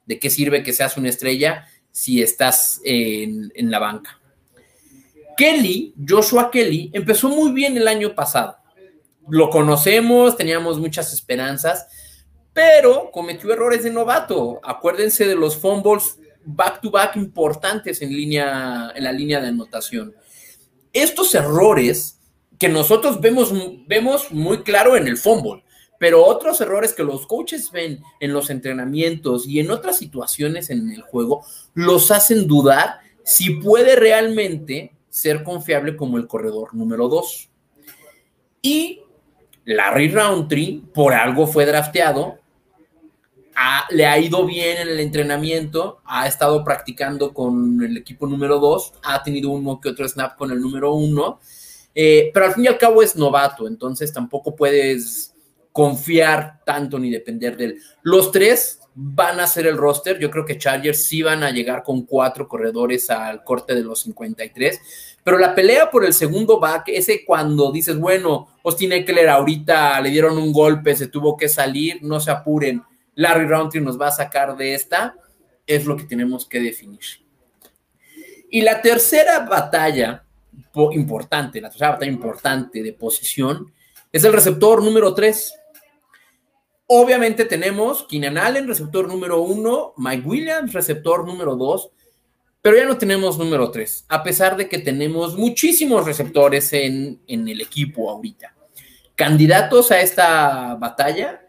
¿De 0.05 0.19
qué 0.19 0.29
sirve 0.29 0.61
que 0.61 0.71
seas 0.71 0.97
una 0.97 1.09
estrella 1.09 1.67
si 1.89 2.21
estás 2.21 2.79
en, 2.85 3.51
la 3.55 3.79
banca? 3.79 4.21
Kelly, 5.35 5.95
Joshua 6.07 6.51
Kelly, 6.51 6.91
empezó 6.93 7.29
muy 7.29 7.51
bien 7.53 7.75
el 7.75 7.87
año 7.87 8.13
pasado. 8.13 8.55
Lo 9.27 9.49
conocemos, 9.49 10.37
teníamos 10.37 10.77
muchas 10.77 11.11
esperanzas, 11.11 11.87
pero 12.53 13.09
cometió 13.11 13.51
errores 13.51 13.83
de 13.83 13.89
novato. 13.89 14.59
Acuérdense 14.61 15.25
de 15.25 15.33
los 15.33 15.57
fumbles 15.57 16.19
back 16.45 16.81
to 16.81 16.91
back 16.91 17.15
importantes 17.15 18.01
en 18.01 18.09
línea 18.09 18.91
en 18.95 19.03
la 19.03 19.11
línea 19.11 19.39
de 19.41 19.47
anotación. 19.47 20.13
Estos 20.91 21.33
errores 21.35 22.19
que 22.59 22.69
nosotros 22.69 23.19
vemos, 23.19 23.51
vemos 23.87 24.31
muy 24.31 24.63
claro 24.63 24.95
en 24.95 25.07
el 25.07 25.17
fútbol, 25.17 25.63
pero 25.99 26.25
otros 26.25 26.61
errores 26.61 26.93
que 26.93 27.03
los 27.03 27.25
coaches 27.25 27.71
ven 27.71 28.01
en 28.19 28.33
los 28.33 28.49
entrenamientos 28.49 29.47
y 29.47 29.59
en 29.59 29.71
otras 29.71 29.97
situaciones 29.97 30.69
en 30.69 30.91
el 30.91 31.01
juego 31.01 31.45
los 31.73 32.11
hacen 32.11 32.47
dudar 32.47 32.99
si 33.23 33.51
puede 33.51 33.95
realmente 33.95 34.93
ser 35.09 35.43
confiable 35.43 35.95
como 35.95 36.17
el 36.17 36.27
corredor 36.27 36.73
número 36.73 37.07
dos. 37.07 37.49
Y 38.61 39.01
Larry 39.65 40.09
Roundtree, 40.09 40.83
por 40.93 41.13
algo 41.13 41.47
fue 41.47 41.65
drafteado, 41.65 42.39
le 43.89 44.05
ha 44.05 44.17
ido 44.19 44.45
bien 44.45 44.77
en 44.77 44.89
el 44.89 44.99
entrenamiento, 44.99 46.01
ha 46.05 46.27
estado 46.27 46.63
practicando 46.63 47.33
con 47.33 47.81
el 47.83 47.97
equipo 47.97 48.27
número 48.27 48.59
dos, 48.59 48.93
ha 49.03 49.21
tenido 49.23 49.49
uno 49.49 49.79
que 49.79 49.89
otro 49.89 50.07
snap 50.07 50.37
con 50.37 50.51
el 50.51 50.59
número 50.59 50.93
uno 50.93 51.39
eh, 51.95 52.31
pero 52.33 52.47
al 52.47 52.53
fin 52.53 52.65
y 52.65 52.67
al 52.67 52.77
cabo 52.77 53.03
es 53.03 53.15
novato, 53.15 53.67
entonces 53.67 54.11
tampoco 54.11 54.55
puedes 54.55 55.33
confiar 55.71 56.61
tanto 56.65 56.99
ni 56.99 57.09
depender 57.09 57.57
de 57.57 57.65
él. 57.65 57.79
Los 58.01 58.31
tres 58.31 58.79
van 58.95 59.39
a 59.39 59.47
ser 59.47 59.65
el 59.65 59.77
roster. 59.77 60.19
Yo 60.19 60.29
creo 60.29 60.45
que 60.45 60.57
Chargers 60.57 61.05
sí 61.05 61.23
van 61.23 61.43
a 61.43 61.51
llegar 61.51 61.83
con 61.83 62.03
cuatro 62.03 62.47
corredores 62.47 63.09
al 63.09 63.43
corte 63.43 63.73
de 63.73 63.83
los 63.83 64.01
53. 64.01 65.17
Pero 65.23 65.39
la 65.39 65.55
pelea 65.55 65.89
por 65.89 66.05
el 66.05 66.13
segundo 66.13 66.59
back, 66.59 66.83
ese 66.87 67.25
cuando 67.25 67.71
dices, 67.71 67.97
bueno, 67.97 68.49
Austin 68.63 68.91
Eckler 68.91 69.29
ahorita 69.29 69.99
le 70.01 70.09
dieron 70.09 70.37
un 70.37 70.53
golpe, 70.53 70.95
se 70.95 71.07
tuvo 71.07 71.35
que 71.37 71.49
salir, 71.49 72.03
no 72.03 72.19
se 72.19 72.29
apuren, 72.29 72.83
Larry 73.15 73.45
Roundtree 73.45 73.81
nos 73.81 73.99
va 73.99 74.07
a 74.07 74.11
sacar 74.11 74.55
de 74.57 74.73
esta, 74.73 75.15
es 75.65 75.85
lo 75.85 75.95
que 75.95 76.03
tenemos 76.03 76.45
que 76.45 76.59
definir. 76.59 77.01
Y 78.49 78.61
la 78.61 78.81
tercera 78.81 79.39
batalla 79.39 80.23
importante, 80.91 81.61
la 81.61 81.69
tercera 81.69 81.91
batalla 81.91 82.11
importante 82.11 82.83
de 82.83 82.93
posición, 82.93 83.71
es 84.11 84.23
el 84.23 84.33
receptor 84.33 84.83
número 84.83 85.13
3. 85.13 85.53
Obviamente 86.87 87.45
tenemos 87.45 88.03
Keenan 88.03 88.37
Allen, 88.37 88.67
receptor 88.67 89.07
número 89.07 89.41
1, 89.41 89.93
Mike 89.97 90.27
Williams, 90.27 90.73
receptor 90.73 91.25
número 91.25 91.55
2, 91.55 91.89
pero 92.61 92.77
ya 92.77 92.85
no 92.85 92.97
tenemos 92.97 93.37
número 93.37 93.71
3, 93.71 94.05
a 94.07 94.23
pesar 94.23 94.55
de 94.55 94.69
que 94.69 94.79
tenemos 94.79 95.37
muchísimos 95.37 96.05
receptores 96.05 96.71
en, 96.73 97.21
en 97.27 97.47
el 97.47 97.61
equipo 97.61 98.09
ahorita. 98.09 98.55
Candidatos 99.15 99.91
a 99.91 100.01
esta 100.01 100.75
batalla, 100.75 101.42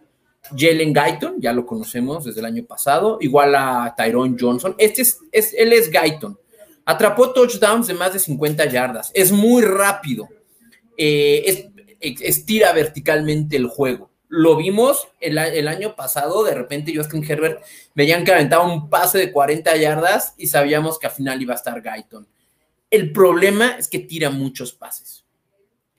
Jalen 0.56 0.92
Guyton, 0.92 1.40
ya 1.40 1.52
lo 1.52 1.64
conocemos 1.64 2.24
desde 2.24 2.40
el 2.40 2.46
año 2.46 2.64
pasado, 2.64 3.18
igual 3.20 3.54
a 3.54 3.94
Tyrone 3.96 4.36
Johnson. 4.38 4.74
Este 4.78 5.02
es, 5.02 5.18
es, 5.32 5.54
él 5.54 5.72
es 5.72 5.90
Guyton. 5.90 6.38
Atrapó 6.84 7.32
touchdowns 7.32 7.86
de 7.86 7.94
más 7.94 8.12
de 8.12 8.18
50 8.18 8.66
yardas. 8.66 9.10
Es 9.14 9.32
muy 9.32 9.62
rápido. 9.62 10.28
Eh, 10.96 11.70
estira 12.00 12.72
verticalmente 12.72 13.56
el 13.56 13.66
juego. 13.66 14.10
Lo 14.28 14.56
vimos 14.56 15.06
el, 15.20 15.38
año 15.38 15.94
pasado, 15.94 16.42
de 16.44 16.54
repente 16.54 16.94
Justin 16.94 17.24
Herbert 17.26 17.62
veían 17.94 18.24
que 18.24 18.32
aventaba 18.32 18.64
un 18.64 18.90
pase 18.90 19.18
de 19.18 19.30
40 19.30 19.76
yardas 19.76 20.34
y 20.36 20.48
sabíamos 20.48 20.98
que 20.98 21.06
al 21.06 21.12
final 21.12 21.40
iba 21.40 21.52
a 21.52 21.56
estar 21.56 21.80
Guyton. 21.80 22.26
El 22.90 23.12
problema 23.12 23.76
es 23.78 23.88
que 23.88 24.00
tira 24.00 24.30
muchos 24.30 24.72
pases. 24.72 25.23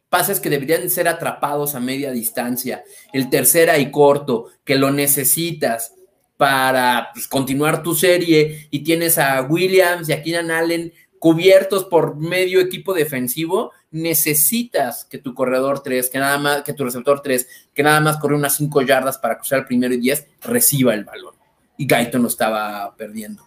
Pases 0.10 0.40
que 0.40 0.50
deberían 0.50 0.90
ser 0.90 1.08
atrapados 1.08 1.76
a 1.76 1.80
media 1.80 2.12
distancia. 2.12 2.84
El 3.12 3.30
tercera 3.30 3.78
y 3.78 3.92
corto, 3.92 4.50
que 4.64 4.76
lo 4.76 4.92
necesitas 4.92 5.94
para 6.38 7.10
pues, 7.14 7.28
continuar 7.28 7.84
tu 7.84 7.96
serie 7.96 8.68
y 8.70 8.84
tienes 8.84 9.18
a 9.18 9.42
Williams 9.42 10.10
y 10.10 10.14
a 10.14 10.22
Keenan 10.22 10.52
Allen 10.52 10.94
cubiertos 11.20 11.86
por 11.86 12.18
medio 12.18 12.60
equipo 12.60 12.94
defensivo, 12.94 13.72
necesitas 13.90 15.06
que 15.06 15.18
tu 15.18 15.34
corredor 15.34 15.82
3, 15.82 16.10
que 16.10 16.20
nada 16.20 16.38
más, 16.38 16.62
que 16.62 16.74
tu 16.74 16.84
receptor 16.84 17.22
3, 17.22 17.48
que 17.74 17.82
nada 17.82 18.00
más 18.00 18.18
corre 18.18 18.36
unas 18.36 18.56
5 18.58 18.82
yardas 18.84 19.18
para 19.18 19.38
cruzar 19.38 19.60
el 19.60 19.66
primero 19.66 19.94
y 19.94 19.98
10, 19.98 20.28
reciba 20.42 20.94
el 20.94 21.04
balón. 21.04 21.34
Y 21.78 21.88
Gaiton 21.88 22.22
lo 22.22 22.28
estaba 22.28 22.96
perdiendo. 22.96 23.44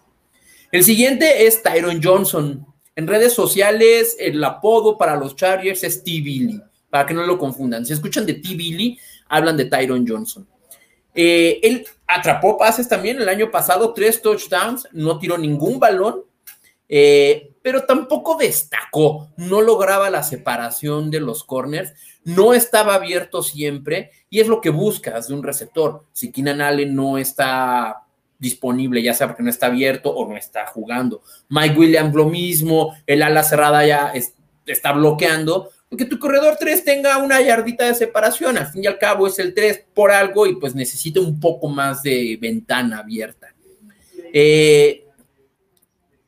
El 0.71 0.83
siguiente 0.83 1.47
es 1.47 1.63
Tyron 1.63 2.01
Johnson. 2.03 2.65
En 2.99 3.07
redes 3.07 3.31
sociales, 3.31 4.17
el 4.19 4.43
apodo 4.43 4.97
para 4.97 5.15
los 5.15 5.33
Chargers 5.37 5.85
es 5.85 6.03
T-Billy, 6.03 6.61
para 6.89 7.05
que 7.05 7.13
no 7.13 7.25
lo 7.25 7.37
confundan. 7.37 7.85
Si 7.85 7.93
escuchan 7.93 8.25
de 8.25 8.33
T-Billy, 8.33 8.99
hablan 9.29 9.55
de 9.55 9.63
Tyron 9.63 10.05
Johnson. 10.05 10.45
Eh, 11.15 11.61
él 11.63 11.87
atrapó 12.05 12.57
pases 12.57 12.89
también 12.89 13.21
el 13.21 13.29
año 13.29 13.49
pasado, 13.51 13.93
tres 13.93 14.21
touchdowns, 14.21 14.85
no 14.91 15.17
tiró 15.17 15.37
ningún 15.37 15.79
balón, 15.79 16.25
eh, 16.89 17.53
pero 17.61 17.85
tampoco 17.85 18.35
destacó, 18.35 19.29
no 19.37 19.61
lograba 19.61 20.09
la 20.09 20.21
separación 20.21 21.09
de 21.09 21.21
los 21.21 21.45
corners, 21.45 21.93
no 22.25 22.53
estaba 22.53 22.95
abierto 22.95 23.43
siempre 23.43 24.11
y 24.29 24.41
es 24.41 24.47
lo 24.49 24.59
que 24.59 24.71
buscas 24.71 25.29
de 25.29 25.35
un 25.35 25.43
receptor. 25.43 26.03
Si 26.11 26.33
Keenan 26.33 26.59
Allen 26.59 26.93
no 26.93 27.17
está 27.17 28.08
disponible, 28.39 29.03
ya 29.03 29.13
sea 29.13 29.27
porque 29.27 29.43
no 29.43 29.49
está 29.49 29.67
abierto 29.67 30.09
o 30.09 30.27
no 30.27 30.37
está 30.37 30.65
jugando. 30.65 31.21
Mike 31.49 31.77
Williams 31.77 32.15
lo 32.15 32.25
mismo, 32.25 32.95
el 33.05 33.21
ala 33.21 33.43
cerrada 33.43 33.85
ya 33.85 34.13
está 34.65 34.93
bloqueando, 34.93 35.69
que 35.97 36.05
tu 36.05 36.19
corredor 36.19 36.55
3 36.59 36.83
tenga 36.83 37.17
una 37.17 37.41
yardita 37.41 37.85
de 37.85 37.95
separación. 37.95 38.57
Al 38.57 38.67
fin 38.67 38.83
y 38.83 38.87
al 38.87 38.97
cabo 38.97 39.27
es 39.27 39.39
el 39.39 39.53
3 39.53 39.85
por 39.93 40.11
algo 40.11 40.45
y 40.45 40.55
pues 40.55 40.75
necesita 40.75 41.19
un 41.19 41.39
poco 41.39 41.67
más 41.67 42.03
de 42.03 42.37
ventana 42.39 42.99
abierta. 42.99 43.53
Eh, 44.31 45.05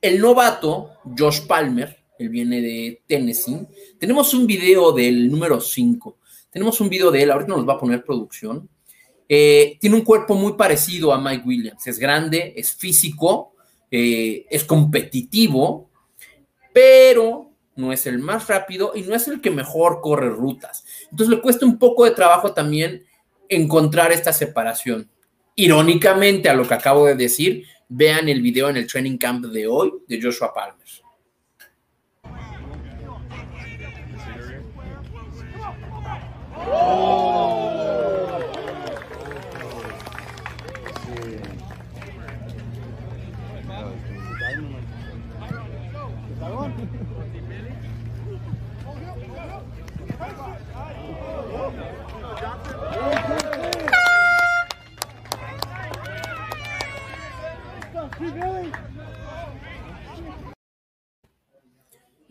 el 0.01 0.19
novato, 0.19 0.93
Josh 1.17 1.45
Palmer, 1.45 1.95
él 2.17 2.29
viene 2.29 2.59
de 2.59 3.01
Tennessee. 3.05 3.67
Tenemos 3.99 4.33
un 4.33 4.47
video 4.47 4.91
del 4.91 5.29
número 5.29 5.61
5. 5.61 6.17
Tenemos 6.49 6.81
un 6.81 6.89
video 6.89 7.11
de 7.11 7.23
él, 7.23 7.31
ahorita 7.31 7.53
nos 7.53 7.67
va 7.67 7.73
a 7.73 7.79
poner 7.79 8.03
producción. 8.03 8.67
Eh, 9.33 9.77
tiene 9.79 9.95
un 9.95 10.03
cuerpo 10.03 10.35
muy 10.35 10.55
parecido 10.57 11.13
a 11.13 11.17
Mike 11.17 11.43
Williams. 11.45 11.87
Es 11.87 11.97
grande, 11.97 12.53
es 12.57 12.73
físico, 12.75 13.53
eh, 13.89 14.45
es 14.49 14.65
competitivo, 14.65 15.89
pero 16.73 17.49
no 17.77 17.93
es 17.93 18.05
el 18.07 18.19
más 18.19 18.49
rápido 18.49 18.91
y 18.93 19.03
no 19.03 19.15
es 19.15 19.29
el 19.29 19.39
que 19.39 19.49
mejor 19.49 20.01
corre 20.01 20.27
rutas. 20.27 20.83
Entonces 21.09 21.33
le 21.33 21.41
cuesta 21.41 21.65
un 21.65 21.79
poco 21.79 22.03
de 22.03 22.11
trabajo 22.11 22.51
también 22.51 23.05
encontrar 23.47 24.11
esta 24.11 24.33
separación. 24.33 25.09
Irónicamente 25.55 26.49
a 26.49 26.53
lo 26.53 26.67
que 26.67 26.73
acabo 26.73 27.05
de 27.05 27.15
decir, 27.15 27.65
vean 27.87 28.27
el 28.27 28.41
video 28.41 28.67
en 28.67 28.75
el 28.75 28.87
training 28.87 29.17
camp 29.17 29.45
de 29.45 29.65
hoy 29.65 29.93
de 30.09 30.21
Joshua 30.21 30.53
Palmer. 30.53 30.81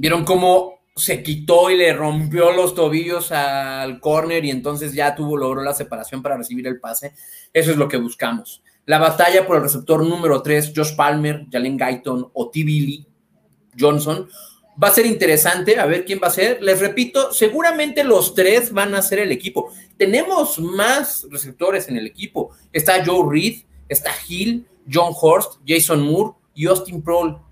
Vieron 0.00 0.24
cómo 0.24 0.80
se 0.96 1.22
quitó 1.22 1.70
y 1.70 1.76
le 1.76 1.92
rompió 1.92 2.52
los 2.52 2.74
tobillos 2.74 3.32
al 3.32 4.00
corner 4.00 4.42
y 4.46 4.50
entonces 4.50 4.94
ya 4.94 5.14
tuvo, 5.14 5.36
logró 5.36 5.62
la 5.62 5.74
separación 5.74 6.22
para 6.22 6.38
recibir 6.38 6.66
el 6.66 6.80
pase. 6.80 7.12
Eso 7.52 7.70
es 7.70 7.76
lo 7.76 7.86
que 7.86 7.98
buscamos. 7.98 8.62
La 8.86 8.96
batalla 8.96 9.46
por 9.46 9.56
el 9.56 9.62
receptor 9.64 10.02
número 10.02 10.40
3, 10.40 10.72
Josh 10.74 10.96
Palmer, 10.96 11.44
Jalen 11.52 11.76
Guyton 11.76 12.30
o 12.32 12.48
T. 12.48 12.64
Billy 12.64 13.06
Johnson, 13.78 14.26
va 14.82 14.88
a 14.88 14.92
ser 14.92 15.04
interesante 15.04 15.78
a 15.78 15.84
ver 15.84 16.06
quién 16.06 16.18
va 16.18 16.28
a 16.28 16.30
ser. 16.30 16.62
Les 16.62 16.80
repito, 16.80 17.30
seguramente 17.34 18.02
los 18.02 18.34
tres 18.34 18.72
van 18.72 18.94
a 18.94 19.02
ser 19.02 19.18
el 19.18 19.32
equipo. 19.32 19.70
Tenemos 19.98 20.58
más 20.60 21.26
receptores 21.30 21.90
en 21.90 21.98
el 21.98 22.06
equipo. 22.06 22.56
Está 22.72 23.04
Joe 23.04 23.28
Reed, 23.30 23.64
está 23.86 24.12
Hill, 24.26 24.66
John 24.90 25.12
Horst, 25.14 25.60
Jason 25.66 26.00
Moore 26.00 26.38
y 26.54 26.68
Austin 26.68 27.02
Prohl. 27.02 27.49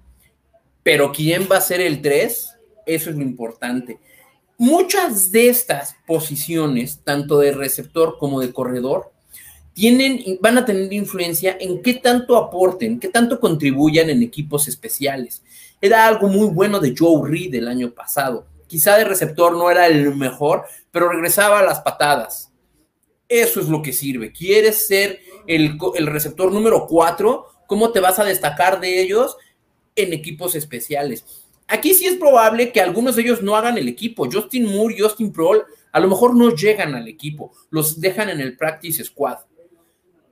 Pero 0.88 1.12
¿quién 1.12 1.46
va 1.52 1.58
a 1.58 1.60
ser 1.60 1.82
el 1.82 2.00
3? 2.00 2.56
Eso 2.86 3.10
es 3.10 3.16
lo 3.16 3.20
importante. 3.20 3.98
Muchas 4.56 5.30
de 5.30 5.50
estas 5.50 5.94
posiciones, 6.06 7.02
tanto 7.04 7.40
de 7.40 7.52
receptor 7.52 8.16
como 8.18 8.40
de 8.40 8.54
corredor, 8.54 9.12
tienen, 9.74 10.38
van 10.40 10.56
a 10.56 10.64
tener 10.64 10.90
influencia 10.94 11.58
en 11.60 11.82
qué 11.82 11.92
tanto 11.92 12.38
aporten, 12.38 12.98
qué 12.98 13.08
tanto 13.08 13.38
contribuyan 13.38 14.08
en 14.08 14.22
equipos 14.22 14.66
especiales. 14.66 15.42
Era 15.78 16.06
algo 16.06 16.26
muy 16.26 16.48
bueno 16.48 16.80
de 16.80 16.94
Joe 16.98 17.28
Reed 17.28 17.54
el 17.54 17.68
año 17.68 17.90
pasado. 17.90 18.46
Quizá 18.66 18.96
de 18.96 19.04
receptor 19.04 19.58
no 19.58 19.70
era 19.70 19.88
el 19.88 20.14
mejor, 20.16 20.64
pero 20.90 21.10
regresaba 21.10 21.58
a 21.58 21.64
las 21.64 21.80
patadas. 21.80 22.50
Eso 23.28 23.60
es 23.60 23.68
lo 23.68 23.82
que 23.82 23.92
sirve. 23.92 24.32
¿Quieres 24.32 24.86
ser 24.86 25.20
el, 25.46 25.76
el 25.96 26.06
receptor 26.06 26.50
número 26.50 26.86
4? 26.86 27.46
¿Cómo 27.66 27.92
te 27.92 28.00
vas 28.00 28.18
a 28.18 28.24
destacar 28.24 28.80
de 28.80 29.02
ellos? 29.02 29.36
En 29.98 30.12
equipos 30.12 30.54
especiales. 30.54 31.24
Aquí 31.66 31.92
sí 31.92 32.06
es 32.06 32.16
probable 32.16 32.72
que 32.72 32.80
algunos 32.80 33.16
de 33.16 33.22
ellos 33.22 33.42
no 33.42 33.54
hagan 33.54 33.76
el 33.76 33.88
equipo. 33.88 34.28
Justin 34.30 34.64
Moore 34.74 34.96
Justin 34.98 35.32
Prohl 35.32 35.64
a 35.92 36.00
lo 36.00 36.08
mejor 36.08 36.34
no 36.34 36.54
llegan 36.54 36.94
al 36.94 37.08
equipo, 37.08 37.52
los 37.70 38.00
dejan 38.00 38.30
en 38.30 38.40
el 38.40 38.56
practice 38.56 39.04
squad. 39.04 39.38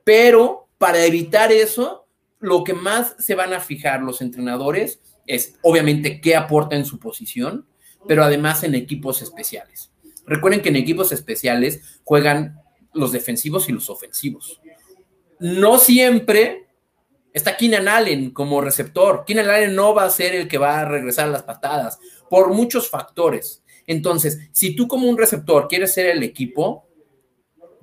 Pero 0.04 0.68
para 0.78 1.04
evitar 1.04 1.52
eso, 1.52 2.06
lo 2.40 2.64
que 2.64 2.74
más 2.74 3.16
se 3.18 3.34
van 3.34 3.52
a 3.52 3.60
fijar 3.60 4.02
los 4.02 4.20
entrenadores 4.20 5.00
es 5.26 5.56
obviamente 5.62 6.20
qué 6.20 6.36
aporta 6.36 6.76
en 6.76 6.84
su 6.84 6.98
posición, 6.98 7.66
pero 8.06 8.22
además 8.22 8.62
en 8.62 8.74
equipos 8.74 9.22
especiales. 9.22 9.90
Recuerden 10.26 10.62
que 10.62 10.68
en 10.68 10.76
equipos 10.76 11.12
especiales 11.12 12.00
juegan 12.04 12.60
los 12.92 13.12
defensivos 13.12 13.68
y 13.68 13.72
los 13.72 13.90
ofensivos. 13.90 14.60
No 15.38 15.78
siempre 15.78 16.65
Está 17.36 17.54
Keenan 17.54 17.86
Allen 17.86 18.30
como 18.30 18.62
receptor. 18.62 19.24
Keenan 19.26 19.50
Allen 19.50 19.74
no 19.74 19.94
va 19.94 20.04
a 20.04 20.10
ser 20.10 20.34
el 20.34 20.48
que 20.48 20.56
va 20.56 20.80
a 20.80 20.86
regresar 20.86 21.28
a 21.28 21.32
las 21.32 21.42
patadas 21.42 21.98
por 22.30 22.48
muchos 22.54 22.88
factores. 22.88 23.62
Entonces, 23.86 24.48
si 24.52 24.74
tú 24.74 24.88
como 24.88 25.06
un 25.06 25.18
receptor 25.18 25.68
quieres 25.68 25.92
ser 25.92 26.06
el 26.06 26.22
equipo, 26.22 26.88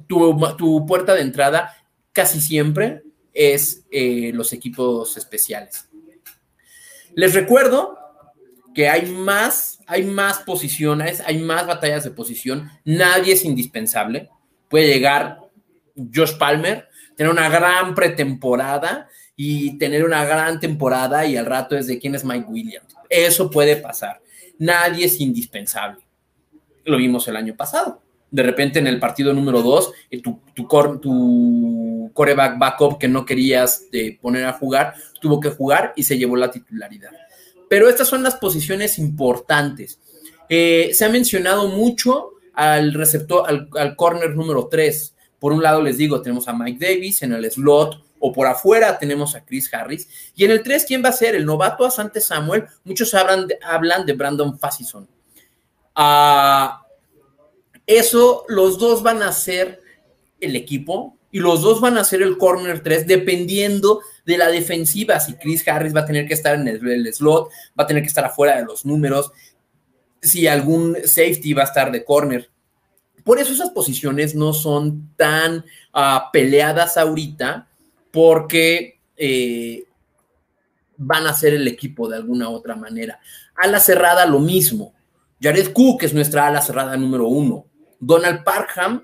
tu, 0.07 0.85
puerta 0.87 1.13
de 1.13 1.21
entrada 1.21 1.71
casi 2.11 2.41
siempre 2.41 3.03
es 3.31 3.85
eh, 3.91 4.31
los 4.33 4.53
equipos 4.53 5.17
especiales. 5.17 5.87
Les 7.13 7.35
recuerdo 7.35 7.99
que 8.73 8.89
hay 8.89 9.05
más, 9.05 9.81
hay 9.85 10.01
más 10.01 10.39
posiciones, 10.39 11.21
hay 11.27 11.37
más 11.37 11.67
batallas 11.67 12.03
de 12.03 12.09
posición. 12.09 12.71
Nadie 12.85 13.33
es 13.33 13.45
indispensable. 13.45 14.31
Puede 14.67 14.87
llegar 14.87 15.41
Josh 15.95 16.39
Palmer, 16.39 16.89
tener 17.15 17.31
una 17.31 17.49
gran 17.49 17.93
pretemporada 17.93 19.07
y 19.35 19.77
tener 19.77 20.05
una 20.05 20.25
gran 20.25 20.59
temporada 20.59 21.25
y 21.25 21.37
al 21.37 21.45
rato 21.45 21.75
es 21.75 21.87
de 21.87 21.99
quién 21.99 22.15
es 22.15 22.23
Mike 22.23 22.45
Williams. 22.47 22.95
Eso 23.09 23.49
puede 23.49 23.77
pasar. 23.77 24.21
Nadie 24.59 25.05
es 25.05 25.19
indispensable. 25.19 26.05
Lo 26.85 26.97
vimos 26.97 27.27
el 27.27 27.35
año 27.35 27.55
pasado. 27.55 28.01
De 28.29 28.43
repente 28.43 28.79
en 28.79 28.87
el 28.87 28.99
partido 28.99 29.33
número 29.33 29.61
dos, 29.61 29.91
eh, 30.09 30.21
tu, 30.21 30.39
tu, 30.55 30.67
tu 30.99 32.11
coreback 32.13 32.57
backup 32.57 32.97
que 32.97 33.07
no 33.07 33.25
querías 33.25 33.85
eh, 33.91 34.17
poner 34.19 34.45
a 34.45 34.53
jugar, 34.53 34.95
tuvo 35.21 35.39
que 35.39 35.49
jugar 35.49 35.93
y 35.95 36.03
se 36.03 36.17
llevó 36.17 36.35
la 36.35 36.51
titularidad. 36.51 37.11
Pero 37.69 37.89
estas 37.89 38.07
son 38.07 38.23
las 38.23 38.35
posiciones 38.35 38.97
importantes. 38.99 39.99
Eh, 40.49 40.91
se 40.93 41.05
ha 41.05 41.09
mencionado 41.09 41.69
mucho 41.69 42.31
al 42.53 42.93
receptor, 42.93 43.45
al, 43.47 43.69
al 43.75 43.95
corner 43.95 44.35
número 44.35 44.67
3. 44.67 45.15
Por 45.39 45.53
un 45.53 45.63
lado 45.63 45.81
les 45.81 45.97
digo, 45.97 46.21
tenemos 46.21 46.47
a 46.47 46.53
Mike 46.53 46.85
Davis 46.85 47.21
en 47.23 47.33
el 47.33 47.49
slot, 47.49 48.03
o 48.25 48.31
por 48.31 48.47
afuera 48.47 48.97
tenemos 48.97 49.35
a 49.35 49.43
Chris 49.43 49.71
Harris. 49.73 50.07
Y 50.33 50.45
en 50.45 50.51
el 50.51 50.63
3, 50.63 50.85
¿quién 50.85 51.03
va 51.03 51.09
a 51.09 51.11
ser? 51.11 51.35
El 51.35 51.45
novato 51.45 51.83
Asante 51.83 52.21
Samuel. 52.21 52.63
Muchos 52.85 53.13
hablan 53.13 53.47
de, 53.47 53.59
hablan 53.61 54.05
de 54.05 54.13
Brandon 54.13 54.57
Fassison. 54.57 55.05
Ah, 55.93 56.87
eso, 57.85 58.45
los 58.47 58.79
dos 58.79 59.03
van 59.03 59.21
a 59.23 59.33
ser 59.33 59.81
el 60.39 60.55
equipo 60.55 61.17
y 61.31 61.39
los 61.39 61.63
dos 61.63 61.81
van 61.81 61.97
a 61.97 62.05
ser 62.05 62.21
el 62.21 62.37
corner 62.37 62.81
3 62.81 63.07
dependiendo 63.07 63.99
de 64.25 64.37
la 64.37 64.47
defensiva. 64.47 65.19
Si 65.19 65.33
Chris 65.33 65.67
Harris 65.67 65.93
va 65.93 65.99
a 65.99 66.05
tener 66.05 66.25
que 66.25 66.33
estar 66.33 66.55
en 66.55 66.69
el, 66.69 67.13
slot, 67.13 67.49
va 67.77 67.83
a 67.83 67.87
tener 67.87 68.03
que 68.03 68.07
estar 68.07 68.23
afuera 68.23 68.55
de 68.55 68.63
los 68.63 68.85
números, 68.85 69.33
si 70.21 70.47
algún 70.47 70.95
safety 71.03 71.51
va 71.51 71.63
a 71.63 71.65
estar 71.65 71.91
de 71.91 72.05
corner. 72.05 72.49
Por 73.25 73.37
eso 73.37 73.51
esas 73.51 73.71
posiciones 73.71 74.33
no 74.33 74.53
son 74.53 75.13
tan 75.17 75.65
ah, 75.91 76.29
peleadas 76.31 76.95
ahorita, 76.95 77.67
porque 78.13 79.01
eh, 79.17 79.85
van 80.97 81.25
a 81.25 81.33
ser 81.33 81.55
el 81.55 81.67
equipo 81.67 82.07
de 82.07 82.17
alguna 82.17 82.47
otra 82.47 82.75
manera. 82.75 83.19
Ala 83.55 83.79
cerrada, 83.79 84.27
lo 84.27 84.39
mismo. 84.39 84.93
Jared 85.41 85.73
Cook 85.73 86.03
es 86.03 86.13
nuestra 86.13 86.45
ala 86.45 86.61
cerrada 86.61 86.95
número 86.95 87.27
uno. 87.27 87.65
Donald 87.99 88.43
Parkham 88.43 89.03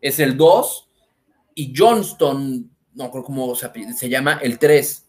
es 0.00 0.18
el 0.18 0.36
dos. 0.36 0.90
Y 1.54 1.72
Johnston, 1.74 2.68
no 2.94 3.10
creo 3.12 3.22
cómo 3.22 3.54
se, 3.54 4.08
llama, 4.08 4.40
el 4.42 4.58
tres. 4.58 5.06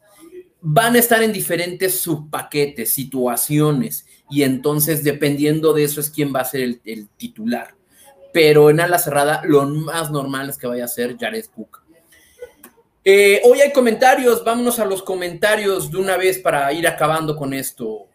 Van 0.62 0.95
a 0.95 0.99
estar 0.99 1.23
en 1.23 1.33
diferentes 1.33 1.99
subpaquetes, 1.99 2.93
situaciones. 2.93 4.05
Y 4.29 4.43
entonces, 4.43 5.03
dependiendo 5.03 5.73
de 5.73 5.85
eso, 5.85 6.01
es 6.01 6.12
quién 6.12 6.31
va 6.33 6.41
a 6.41 6.45
ser 6.45 6.62
el, 6.62 6.81
el 6.85 7.09
titular. 7.09 7.73
Pero 8.31 8.69
en 8.69 8.79
ala 8.79 8.99
cerrada, 8.99 9.41
lo 9.43 9.65
más 9.65 10.12
normal 10.12 10.51
es 10.51 10.57
que 10.59 10.67
vaya 10.67 10.85
a 10.85 10.88
ser 10.88 11.17
Jared 11.17 11.45
Cook. 11.47 11.88
Eh, 13.03 13.41
hoy 13.45 13.62
hay 13.62 13.71
comentarios, 13.71 14.43
vámonos 14.43 14.79
a 14.79 14.85
los 14.85 15.01
comentarios 15.01 15.89
de 15.89 15.97
una 15.97 16.17
vez 16.17 16.38
para 16.38 16.71
ir 16.73 16.88
acabando 16.88 17.35
con 17.35 17.53
esto. 17.53 18.07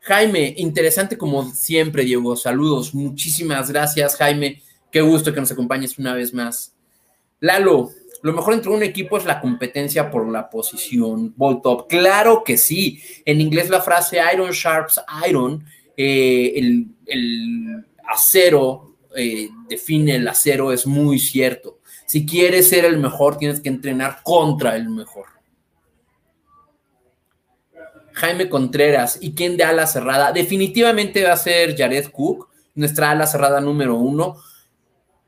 Jaime, 0.00 0.54
interesante 0.56 1.18
como 1.18 1.50
siempre, 1.52 2.04
Diego. 2.04 2.36
Saludos, 2.36 2.94
muchísimas 2.94 3.70
gracias, 3.70 4.16
Jaime. 4.16 4.62
Qué 4.90 5.00
gusto 5.00 5.32
que 5.32 5.40
nos 5.40 5.52
acompañes 5.52 5.98
una 5.98 6.14
vez 6.14 6.32
más. 6.34 6.74
Lalo, 7.40 7.90
lo 8.22 8.32
mejor 8.32 8.54
entre 8.54 8.70
un 8.70 8.82
equipo 8.84 9.18
es 9.18 9.24
la 9.24 9.40
competencia 9.40 10.10
por 10.10 10.30
la 10.30 10.48
posición. 10.48 11.34
Ball 11.36 11.60
top. 11.60 11.88
Claro 11.88 12.44
que 12.44 12.56
sí. 12.56 13.00
En 13.24 13.40
inglés 13.40 13.68
la 13.68 13.80
frase 13.80 14.20
Iron 14.32 14.52
Sharps 14.52 15.00
Iron, 15.28 15.64
eh, 15.96 16.52
el, 17.06 17.84
acero 18.06 18.96
eh, 19.16 19.48
define 19.68 20.16
el 20.16 20.28
acero, 20.28 20.72
es 20.72 20.86
muy 20.86 21.18
cierto. 21.18 21.80
Si 22.12 22.26
quieres 22.26 22.68
ser 22.68 22.84
el 22.84 22.98
mejor, 22.98 23.38
tienes 23.38 23.58
que 23.60 23.70
entrenar 23.70 24.18
contra 24.22 24.76
el 24.76 24.90
mejor. 24.90 25.28
Jaime 28.12 28.50
Contreras, 28.50 29.16
¿y 29.22 29.32
quién 29.32 29.56
de 29.56 29.64
ala 29.64 29.86
cerrada? 29.86 30.30
Definitivamente 30.30 31.24
va 31.24 31.32
a 31.32 31.38
ser 31.38 31.74
Jared 31.74 32.10
Cook, 32.10 32.50
nuestra 32.74 33.12
ala 33.12 33.26
cerrada 33.26 33.62
número 33.62 33.94
uno. 33.96 34.36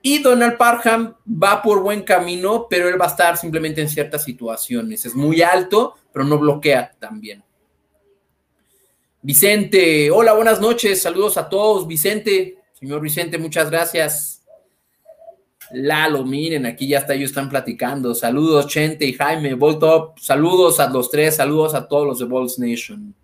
Y 0.03 0.19
Donald 0.19 0.59
Parham 0.59 1.15
va 1.27 1.63
por 1.63 1.81
buen 1.81 2.03
camino, 2.03 2.67
pero 2.69 2.87
él 2.91 3.01
va 3.01 3.07
a 3.07 3.09
estar 3.09 3.39
simplemente 3.39 3.81
en 3.81 3.89
ciertas 3.89 4.23
situaciones. 4.23 5.07
Es 5.07 5.15
muy 5.15 5.41
alto, 5.41 5.95
pero 6.13 6.27
no 6.27 6.37
bloquea 6.37 6.93
tan 6.99 7.19
bien. 7.19 7.43
Vicente, 9.23 10.11
hola, 10.11 10.35
buenas 10.35 10.61
noches, 10.61 11.01
saludos 11.01 11.39
a 11.39 11.49
todos. 11.49 11.87
Vicente, 11.87 12.59
señor 12.75 13.01
Vicente, 13.01 13.39
muchas 13.39 13.71
gracias. 13.71 14.34
Lalo, 15.75 16.25
miren, 16.25 16.67
aquí 16.67 16.89
ya 16.89 16.99
está, 16.99 17.15
ellos 17.15 17.31
están 17.31 17.49
platicando. 17.49 18.15
Saludos, 18.15 18.69
Chente 18.69 19.05
y 19.05 19.13
Jaime, 19.13 19.55
Volt 19.55 19.83
Up. 19.83 20.21
Saludos 20.21 20.81
a 20.81 20.89
los 20.89 21.11
tres, 21.11 21.37
saludos 21.37 21.75
a 21.75 21.89
todos 21.89 22.07
los 22.07 22.19
de 22.19 22.25
Balls 22.27 22.59
Nation. 22.59 23.15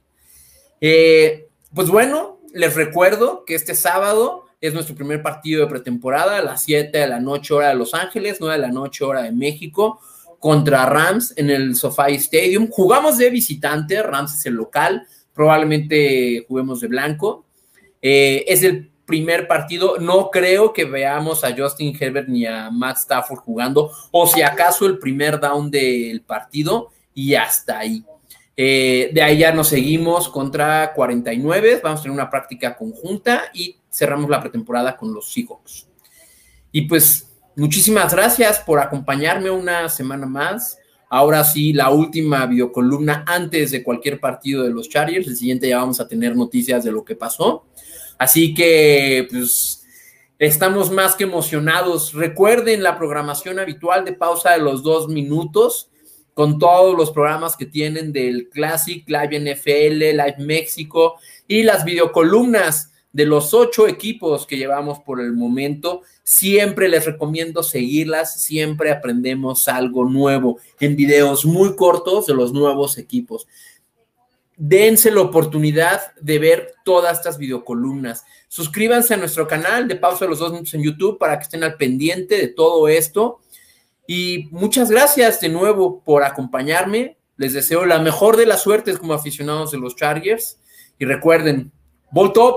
Eh, 0.80 1.48
pues 1.74 1.88
bueno, 1.88 2.40
les 2.52 2.74
recuerdo 2.74 3.44
que 3.44 3.54
este 3.54 3.74
sábado 3.74 4.46
es 4.60 4.74
nuestro 4.74 4.94
primer 4.94 5.22
partido 5.22 5.62
de 5.62 5.70
pretemporada 5.70 6.38
a 6.38 6.42
las 6.42 6.62
7 6.64 6.96
de 6.96 7.06
la 7.06 7.20
noche, 7.20 7.54
hora 7.54 7.68
de 7.68 7.76
Los 7.76 7.94
Ángeles, 7.94 8.38
9 8.40 8.56
de 8.56 8.60
la 8.60 8.72
noche, 8.72 9.04
hora 9.04 9.22
de 9.22 9.32
México, 9.32 10.00
contra 10.38 10.86
Rams 10.86 11.32
en 11.36 11.50
el 11.50 11.74
SoFi 11.76 12.14
Stadium. 12.16 12.68
Jugamos 12.68 13.18
de 13.18 13.30
visitante, 13.30 14.02
Rams 14.02 14.34
es 14.38 14.46
el 14.46 14.54
local, 14.54 15.06
probablemente 15.32 16.44
juguemos 16.48 16.80
de 16.80 16.88
blanco. 16.88 17.46
Eh, 18.02 18.44
es 18.48 18.62
el 18.62 18.90
primer 19.10 19.48
partido. 19.48 19.98
No 19.98 20.30
creo 20.30 20.72
que 20.72 20.84
veamos 20.84 21.42
a 21.42 21.52
Justin 21.54 21.96
Herbert 21.98 22.28
ni 22.28 22.46
a 22.46 22.70
Matt 22.70 22.98
Stafford 22.98 23.40
jugando, 23.40 23.90
o 24.12 24.24
si 24.24 24.40
acaso 24.40 24.86
el 24.86 24.98
primer 24.98 25.40
down 25.40 25.68
del 25.68 26.22
partido 26.22 26.90
y 27.12 27.34
hasta 27.34 27.80
ahí. 27.80 28.04
Eh, 28.56 29.10
de 29.12 29.20
ahí 29.20 29.38
ya 29.38 29.52
nos 29.52 29.66
seguimos 29.66 30.28
contra 30.28 30.92
49, 30.94 31.80
vamos 31.82 31.98
a 31.98 32.02
tener 32.04 32.14
una 32.14 32.30
práctica 32.30 32.76
conjunta 32.76 33.50
y 33.52 33.76
cerramos 33.90 34.30
la 34.30 34.40
pretemporada 34.40 34.96
con 34.96 35.12
los 35.12 35.32
Seahawks. 35.32 35.88
Y 36.70 36.82
pues 36.82 37.28
muchísimas 37.56 38.14
gracias 38.14 38.60
por 38.60 38.78
acompañarme 38.78 39.50
una 39.50 39.88
semana 39.88 40.26
más. 40.26 40.78
Ahora 41.08 41.42
sí, 41.42 41.72
la 41.72 41.90
última 41.90 42.46
videocolumna 42.46 43.24
antes 43.26 43.72
de 43.72 43.82
cualquier 43.82 44.20
partido 44.20 44.62
de 44.62 44.70
los 44.70 44.88
Chargers. 44.88 45.26
El 45.26 45.36
siguiente 45.36 45.68
ya 45.68 45.78
vamos 45.78 45.98
a 45.98 46.06
tener 46.06 46.36
noticias 46.36 46.84
de 46.84 46.92
lo 46.92 47.04
que 47.04 47.16
pasó. 47.16 47.64
Así 48.18 48.54
que, 48.54 49.26
pues, 49.30 49.86
estamos 50.38 50.90
más 50.90 51.14
que 51.14 51.24
emocionados. 51.24 52.12
Recuerden 52.14 52.82
la 52.82 52.98
programación 52.98 53.58
habitual 53.58 54.04
de 54.04 54.12
pausa 54.12 54.52
de 54.52 54.58
los 54.58 54.82
dos 54.82 55.08
minutos 55.08 55.90
con 56.34 56.58
todos 56.58 56.96
los 56.96 57.10
programas 57.10 57.56
que 57.56 57.66
tienen 57.66 58.12
del 58.12 58.48
Classic, 58.48 59.06
Live 59.06 59.40
NFL, 59.40 60.16
Live 60.16 60.36
México 60.38 61.16
y 61.46 61.62
las 61.62 61.84
videocolumnas 61.84 62.92
de 63.12 63.26
los 63.26 63.52
ocho 63.54 63.88
equipos 63.88 64.46
que 64.46 64.56
llevamos 64.56 65.00
por 65.00 65.20
el 65.20 65.32
momento. 65.32 66.02
Siempre 66.22 66.88
les 66.88 67.04
recomiendo 67.04 67.62
seguirlas, 67.62 68.40
siempre 68.40 68.90
aprendemos 68.90 69.68
algo 69.68 70.08
nuevo 70.08 70.58
en 70.78 70.96
videos 70.96 71.44
muy 71.44 71.76
cortos 71.76 72.26
de 72.26 72.34
los 72.34 72.52
nuevos 72.52 72.98
equipos 72.98 73.46
dense 74.62 75.10
la 75.10 75.22
oportunidad 75.22 76.14
de 76.20 76.38
ver 76.38 76.74
todas 76.84 77.16
estas 77.16 77.38
videocolumnas. 77.38 78.26
Suscríbanse 78.46 79.14
a 79.14 79.16
nuestro 79.16 79.48
canal 79.48 79.88
de 79.88 79.96
Pausa 79.96 80.26
de 80.26 80.28
los 80.28 80.38
Dos 80.38 80.52
Minutos 80.52 80.74
en 80.74 80.82
YouTube 80.82 81.18
para 81.18 81.38
que 81.38 81.44
estén 81.44 81.64
al 81.64 81.78
pendiente 81.78 82.36
de 82.36 82.48
todo 82.48 82.86
esto. 82.86 83.40
Y 84.06 84.48
muchas 84.50 84.90
gracias 84.90 85.40
de 85.40 85.48
nuevo 85.48 86.02
por 86.04 86.24
acompañarme. 86.24 87.16
Les 87.38 87.54
deseo 87.54 87.86
la 87.86 88.00
mejor 88.00 88.36
de 88.36 88.44
las 88.44 88.62
suertes 88.62 88.98
como 88.98 89.14
aficionados 89.14 89.70
de 89.70 89.78
los 89.78 89.96
Chargers. 89.96 90.58
Y 90.98 91.06
recuerden, 91.06 91.72
Volt 92.12 92.36
Up 92.36 92.56